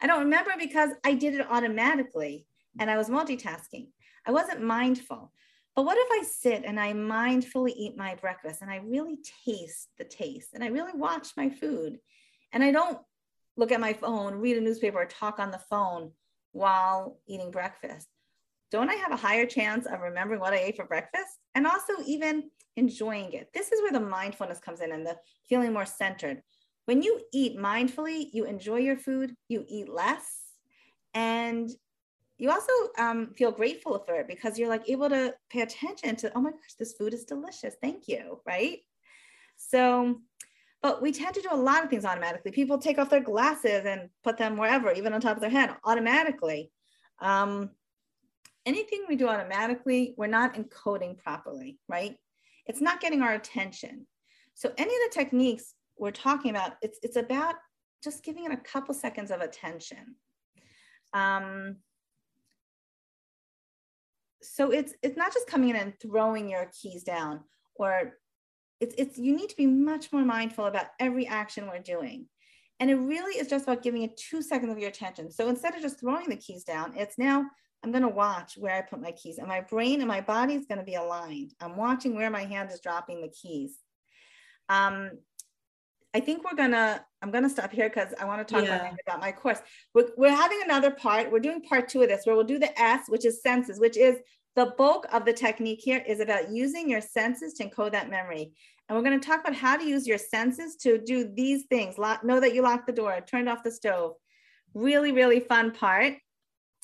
I 0.00 0.06
don't 0.06 0.20
remember 0.20 0.52
because 0.58 0.90
I 1.04 1.14
did 1.14 1.34
it 1.34 1.46
automatically 1.50 2.46
and 2.78 2.90
I 2.90 2.96
was 2.96 3.10
multitasking. 3.10 3.88
I 4.26 4.32
wasn't 4.32 4.62
mindful. 4.62 5.32
But 5.80 5.86
what 5.86 5.96
if 5.96 6.08
I 6.12 6.22
sit 6.30 6.64
and 6.66 6.78
I 6.78 6.92
mindfully 6.92 7.72
eat 7.74 7.96
my 7.96 8.14
breakfast 8.16 8.60
and 8.60 8.70
I 8.70 8.82
really 8.84 9.16
taste 9.46 9.88
the 9.96 10.04
taste 10.04 10.50
and 10.52 10.62
I 10.62 10.66
really 10.66 10.92
watch 10.92 11.28
my 11.38 11.48
food 11.48 11.96
and 12.52 12.62
I 12.62 12.70
don't 12.70 12.98
look 13.56 13.72
at 13.72 13.80
my 13.80 13.94
phone, 13.94 14.34
read 14.34 14.58
a 14.58 14.60
newspaper, 14.60 14.98
or 14.98 15.06
talk 15.06 15.38
on 15.38 15.50
the 15.50 15.62
phone 15.70 16.10
while 16.52 17.18
eating 17.26 17.50
breakfast? 17.50 18.06
Don't 18.70 18.90
I 18.90 18.94
have 18.96 19.10
a 19.10 19.16
higher 19.16 19.46
chance 19.46 19.86
of 19.86 20.02
remembering 20.02 20.40
what 20.40 20.52
I 20.52 20.58
ate 20.58 20.76
for 20.76 20.84
breakfast 20.84 21.38
and 21.54 21.66
also 21.66 21.94
even 22.06 22.50
enjoying 22.76 23.32
it? 23.32 23.48
This 23.54 23.72
is 23.72 23.80
where 23.80 23.90
the 23.90 24.00
mindfulness 24.00 24.60
comes 24.60 24.82
in 24.82 24.92
and 24.92 25.06
the 25.06 25.16
feeling 25.48 25.72
more 25.72 25.86
centered. 25.86 26.42
When 26.84 27.00
you 27.00 27.22
eat 27.32 27.56
mindfully, 27.56 28.26
you 28.34 28.44
enjoy 28.44 28.80
your 28.80 28.98
food, 28.98 29.34
you 29.48 29.64
eat 29.66 29.88
less, 29.88 30.42
and 31.14 31.70
you 32.40 32.50
also 32.50 32.72
um, 32.98 33.34
feel 33.36 33.52
grateful 33.52 33.98
for 33.98 34.14
it 34.14 34.26
because 34.26 34.58
you're 34.58 34.70
like 34.70 34.88
able 34.88 35.10
to 35.10 35.34
pay 35.50 35.60
attention 35.60 36.16
to, 36.16 36.32
oh 36.34 36.40
my 36.40 36.50
gosh, 36.52 36.74
this 36.78 36.94
food 36.94 37.12
is 37.12 37.24
delicious. 37.24 37.76
Thank 37.82 38.08
you. 38.08 38.40
Right. 38.46 38.78
So, 39.58 40.22
but 40.82 41.02
we 41.02 41.12
tend 41.12 41.34
to 41.34 41.42
do 41.42 41.50
a 41.52 41.56
lot 41.56 41.84
of 41.84 41.90
things 41.90 42.06
automatically. 42.06 42.50
People 42.50 42.78
take 42.78 42.98
off 42.98 43.10
their 43.10 43.20
glasses 43.20 43.84
and 43.84 44.08
put 44.24 44.38
them 44.38 44.56
wherever, 44.56 44.90
even 44.90 45.12
on 45.12 45.20
top 45.20 45.36
of 45.36 45.42
their 45.42 45.50
head, 45.50 45.76
automatically. 45.84 46.72
Um, 47.20 47.72
anything 48.64 49.04
we 49.06 49.16
do 49.16 49.28
automatically, 49.28 50.14
we're 50.16 50.26
not 50.26 50.54
encoding 50.54 51.18
properly, 51.18 51.78
right? 51.90 52.16
It's 52.64 52.80
not 52.80 53.02
getting 53.02 53.20
our 53.20 53.34
attention. 53.34 54.06
So 54.54 54.72
any 54.78 54.94
of 54.94 55.00
the 55.10 55.14
techniques 55.14 55.74
we're 55.98 56.10
talking 56.10 56.52
about, 56.52 56.72
it's, 56.80 56.98
it's 57.02 57.16
about 57.16 57.56
just 58.02 58.24
giving 58.24 58.46
it 58.46 58.52
a 58.52 58.56
couple 58.56 58.94
seconds 58.94 59.30
of 59.30 59.42
attention. 59.42 60.16
Um, 61.12 61.76
so 64.42 64.70
it's 64.70 64.94
it's 65.02 65.16
not 65.16 65.32
just 65.32 65.46
coming 65.46 65.70
in 65.70 65.76
and 65.76 65.94
throwing 66.00 66.48
your 66.48 66.70
keys 66.80 67.04
down 67.04 67.40
or 67.74 68.14
it's 68.80 68.94
it's 68.96 69.18
you 69.18 69.36
need 69.36 69.50
to 69.50 69.56
be 69.56 69.66
much 69.66 70.12
more 70.12 70.24
mindful 70.24 70.66
about 70.66 70.86
every 70.98 71.26
action 71.26 71.66
we're 71.66 71.80
doing. 71.80 72.26
And 72.78 72.90
it 72.90 72.96
really 72.96 73.38
is 73.38 73.48
just 73.48 73.64
about 73.64 73.82
giving 73.82 74.02
it 74.02 74.16
two 74.16 74.40
seconds 74.40 74.72
of 74.72 74.78
your 74.78 74.88
attention. 74.88 75.30
So 75.30 75.48
instead 75.48 75.74
of 75.74 75.82
just 75.82 76.00
throwing 76.00 76.30
the 76.30 76.36
keys 76.36 76.64
down 76.64 76.94
it's 76.96 77.18
now 77.18 77.44
i'm 77.82 77.92
going 77.92 78.02
to 78.02 78.08
watch 78.08 78.54
where 78.58 78.74
i 78.74 78.82
put 78.82 79.00
my 79.00 79.12
keys 79.12 79.38
and 79.38 79.48
my 79.48 79.60
brain 79.60 80.00
and 80.00 80.08
my 80.08 80.20
body 80.20 80.54
is 80.54 80.66
going 80.66 80.78
to 80.78 80.84
be 80.84 80.94
aligned. 80.94 81.52
I'm 81.60 81.76
watching 81.76 82.14
where 82.14 82.30
my 82.30 82.44
hand 82.44 82.70
is 82.70 82.80
dropping 82.80 83.20
the 83.22 83.28
keys. 83.28 83.76
Um, 84.68 85.12
I 86.12 86.20
think 86.20 86.44
we're 86.44 86.56
gonna, 86.56 87.04
I'm 87.22 87.30
gonna 87.30 87.48
stop 87.48 87.70
here 87.72 87.88
because 87.88 88.12
I 88.20 88.24
want 88.24 88.46
to 88.46 88.54
talk 88.54 88.64
yeah. 88.64 88.92
about 89.06 89.20
my 89.20 89.30
course. 89.32 89.60
We're, 89.94 90.08
we're 90.16 90.34
having 90.34 90.60
another 90.64 90.90
part. 90.90 91.30
We're 91.30 91.38
doing 91.40 91.62
part 91.62 91.88
two 91.88 92.02
of 92.02 92.08
this 92.08 92.26
where 92.26 92.34
we'll 92.34 92.44
do 92.44 92.58
the 92.58 92.78
S, 92.80 93.08
which 93.08 93.24
is 93.24 93.42
senses, 93.42 93.78
which 93.78 93.96
is 93.96 94.16
the 94.56 94.74
bulk 94.76 95.06
of 95.12 95.24
the 95.24 95.32
technique 95.32 95.80
here 95.82 96.02
is 96.06 96.20
about 96.20 96.50
using 96.50 96.90
your 96.90 97.00
senses 97.00 97.54
to 97.54 97.68
encode 97.68 97.92
that 97.92 98.10
memory. 98.10 98.52
And 98.88 98.96
we're 98.96 99.04
going 99.04 99.20
to 99.20 99.26
talk 99.26 99.40
about 99.40 99.54
how 99.54 99.76
to 99.76 99.84
use 99.84 100.06
your 100.06 100.18
senses 100.18 100.74
to 100.78 100.98
do 100.98 101.30
these 101.32 101.64
things. 101.66 101.96
Lock, 101.96 102.24
know 102.24 102.40
that 102.40 102.54
you 102.54 102.62
locked 102.62 102.88
the 102.88 102.92
door, 102.92 103.20
turned 103.24 103.48
off 103.48 103.62
the 103.62 103.70
stove. 103.70 104.14
Really, 104.74 105.12
really 105.12 105.40
fun 105.40 105.70
part. 105.70 106.14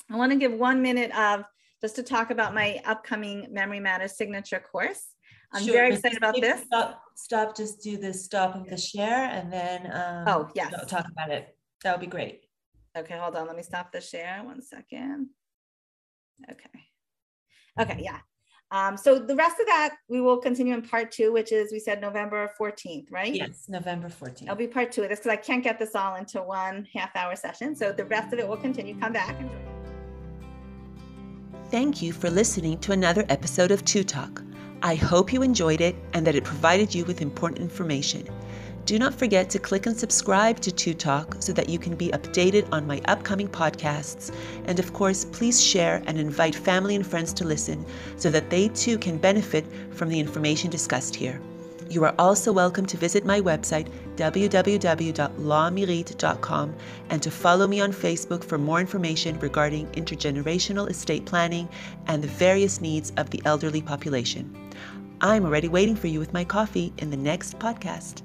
I 0.09 0.15
want 0.15 0.31
to 0.31 0.37
give 0.37 0.53
one 0.53 0.81
minute 0.81 1.11
of 1.17 1.43
just 1.81 1.97
to 1.97 2.03
talk 2.03 2.31
about 2.31 2.53
my 2.53 2.81
upcoming 2.85 3.47
Memory 3.51 3.81
Matters 3.81 4.15
signature 4.15 4.59
course. 4.59 5.05
I'm 5.53 5.63
sure. 5.63 5.73
very 5.73 5.93
excited 5.93 6.17
about 6.17 6.35
this. 6.39 6.63
Stop, 6.63 7.01
stop, 7.15 7.55
just 7.55 7.81
do 7.81 7.97
the 7.97 8.13
stop 8.13 8.55
of 8.55 8.67
the 8.67 8.77
share 8.77 9.29
and 9.29 9.51
then 9.51 9.85
um, 9.93 10.27
oh 10.27 10.49
yes, 10.55 10.73
talk 10.87 11.05
about 11.09 11.31
it. 11.31 11.55
That 11.83 11.93
would 11.93 12.01
be 12.01 12.07
great. 12.07 12.41
Okay, 12.97 13.17
hold 13.17 13.35
on. 13.35 13.47
Let 13.47 13.55
me 13.55 13.63
stop 13.63 13.91
the 13.91 14.01
share 14.01 14.41
one 14.43 14.61
second. 14.61 15.29
Okay. 16.49 16.79
Okay, 17.79 18.01
yeah. 18.03 18.19
Um, 18.69 18.97
so 18.97 19.17
the 19.17 19.35
rest 19.35 19.59
of 19.61 19.67
that 19.67 19.95
we 20.09 20.19
will 20.19 20.37
continue 20.37 20.73
in 20.73 20.81
part 20.81 21.11
two, 21.11 21.31
which 21.31 21.53
is 21.53 21.71
we 21.71 21.79
said 21.79 22.01
November 22.01 22.51
14th, 22.59 23.05
right? 23.09 23.33
Yes, 23.33 23.65
November 23.69 24.09
14th. 24.09 24.43
It'll 24.43 24.55
be 24.55 24.67
part 24.67 24.91
two 24.91 25.03
of 25.03 25.09
this 25.09 25.19
because 25.19 25.31
I 25.31 25.37
can't 25.37 25.63
get 25.63 25.79
this 25.79 25.95
all 25.95 26.15
into 26.15 26.41
one 26.41 26.85
half 26.93 27.15
hour 27.15 27.35
session. 27.35 27.75
So 27.75 27.93
the 27.93 28.05
rest 28.05 28.33
of 28.33 28.39
it 28.39 28.47
will 28.47 28.57
continue. 28.57 28.99
Come 28.99 29.13
back 29.13 29.39
and 29.39 29.49
join. 29.49 29.61
Thank 31.69 32.01
you 32.01 32.11
for 32.11 32.29
listening 32.29 32.77
to 32.79 32.91
another 32.91 33.25
episode 33.29 33.71
of 33.71 33.85
Two 33.85 34.03
Talk. 34.03 34.41
I 34.81 34.95
hope 34.95 35.33
you 35.33 35.41
enjoyed 35.41 35.81
it 35.81 35.95
and 36.13 36.25
that 36.27 36.35
it 36.35 36.43
provided 36.43 36.93
you 36.93 37.03
with 37.05 37.21
important 37.21 37.61
information. 37.61 38.27
Do 38.85 38.99
not 38.99 39.13
forget 39.13 39.49
to 39.49 39.59
click 39.59 39.85
and 39.85 39.97
subscribe 39.97 40.61
to 40.61 40.71
Two 40.71 40.93
Talk 40.93 41.35
so 41.39 41.51
that 41.53 41.67
you 41.67 41.77
can 41.77 41.95
be 41.95 42.07
updated 42.09 42.71
on 42.71 42.87
my 42.87 43.01
upcoming 43.05 43.49
podcasts. 43.49 44.33
And 44.65 44.79
of 44.79 44.93
course, 44.93 45.25
please 45.25 45.61
share 45.61 46.01
and 46.05 46.17
invite 46.17 46.55
family 46.55 46.95
and 46.95 47.05
friends 47.05 47.33
to 47.33 47.43
listen 47.43 47.85
so 48.15 48.29
that 48.29 48.49
they 48.49 48.69
too 48.69 48.97
can 48.97 49.17
benefit 49.17 49.65
from 49.91 50.07
the 50.09 50.19
information 50.19 50.69
discussed 50.69 51.15
here. 51.15 51.41
You 51.89 52.03
are 52.03 52.13
also 52.19 52.51
welcome 52.51 52.85
to 52.85 52.97
visit 52.97 53.25
my 53.25 53.41
website, 53.41 53.87
www.lawmirit.com, 54.15 56.75
and 57.09 57.23
to 57.23 57.31
follow 57.31 57.67
me 57.67 57.81
on 57.81 57.93
Facebook 57.93 58.43
for 58.43 58.57
more 58.57 58.79
information 58.79 59.39
regarding 59.39 59.87
intergenerational 59.91 60.89
estate 60.89 61.25
planning 61.25 61.69
and 62.07 62.23
the 62.23 62.27
various 62.27 62.81
needs 62.81 63.13
of 63.17 63.29
the 63.29 63.41
elderly 63.45 63.81
population. 63.81 64.66
I'm 65.19 65.45
already 65.45 65.67
waiting 65.67 65.95
for 65.95 66.07
you 66.07 66.19
with 66.19 66.33
my 66.33 66.43
coffee 66.43 66.93
in 66.99 67.09
the 67.09 67.17
next 67.17 67.57
podcast. 67.57 68.21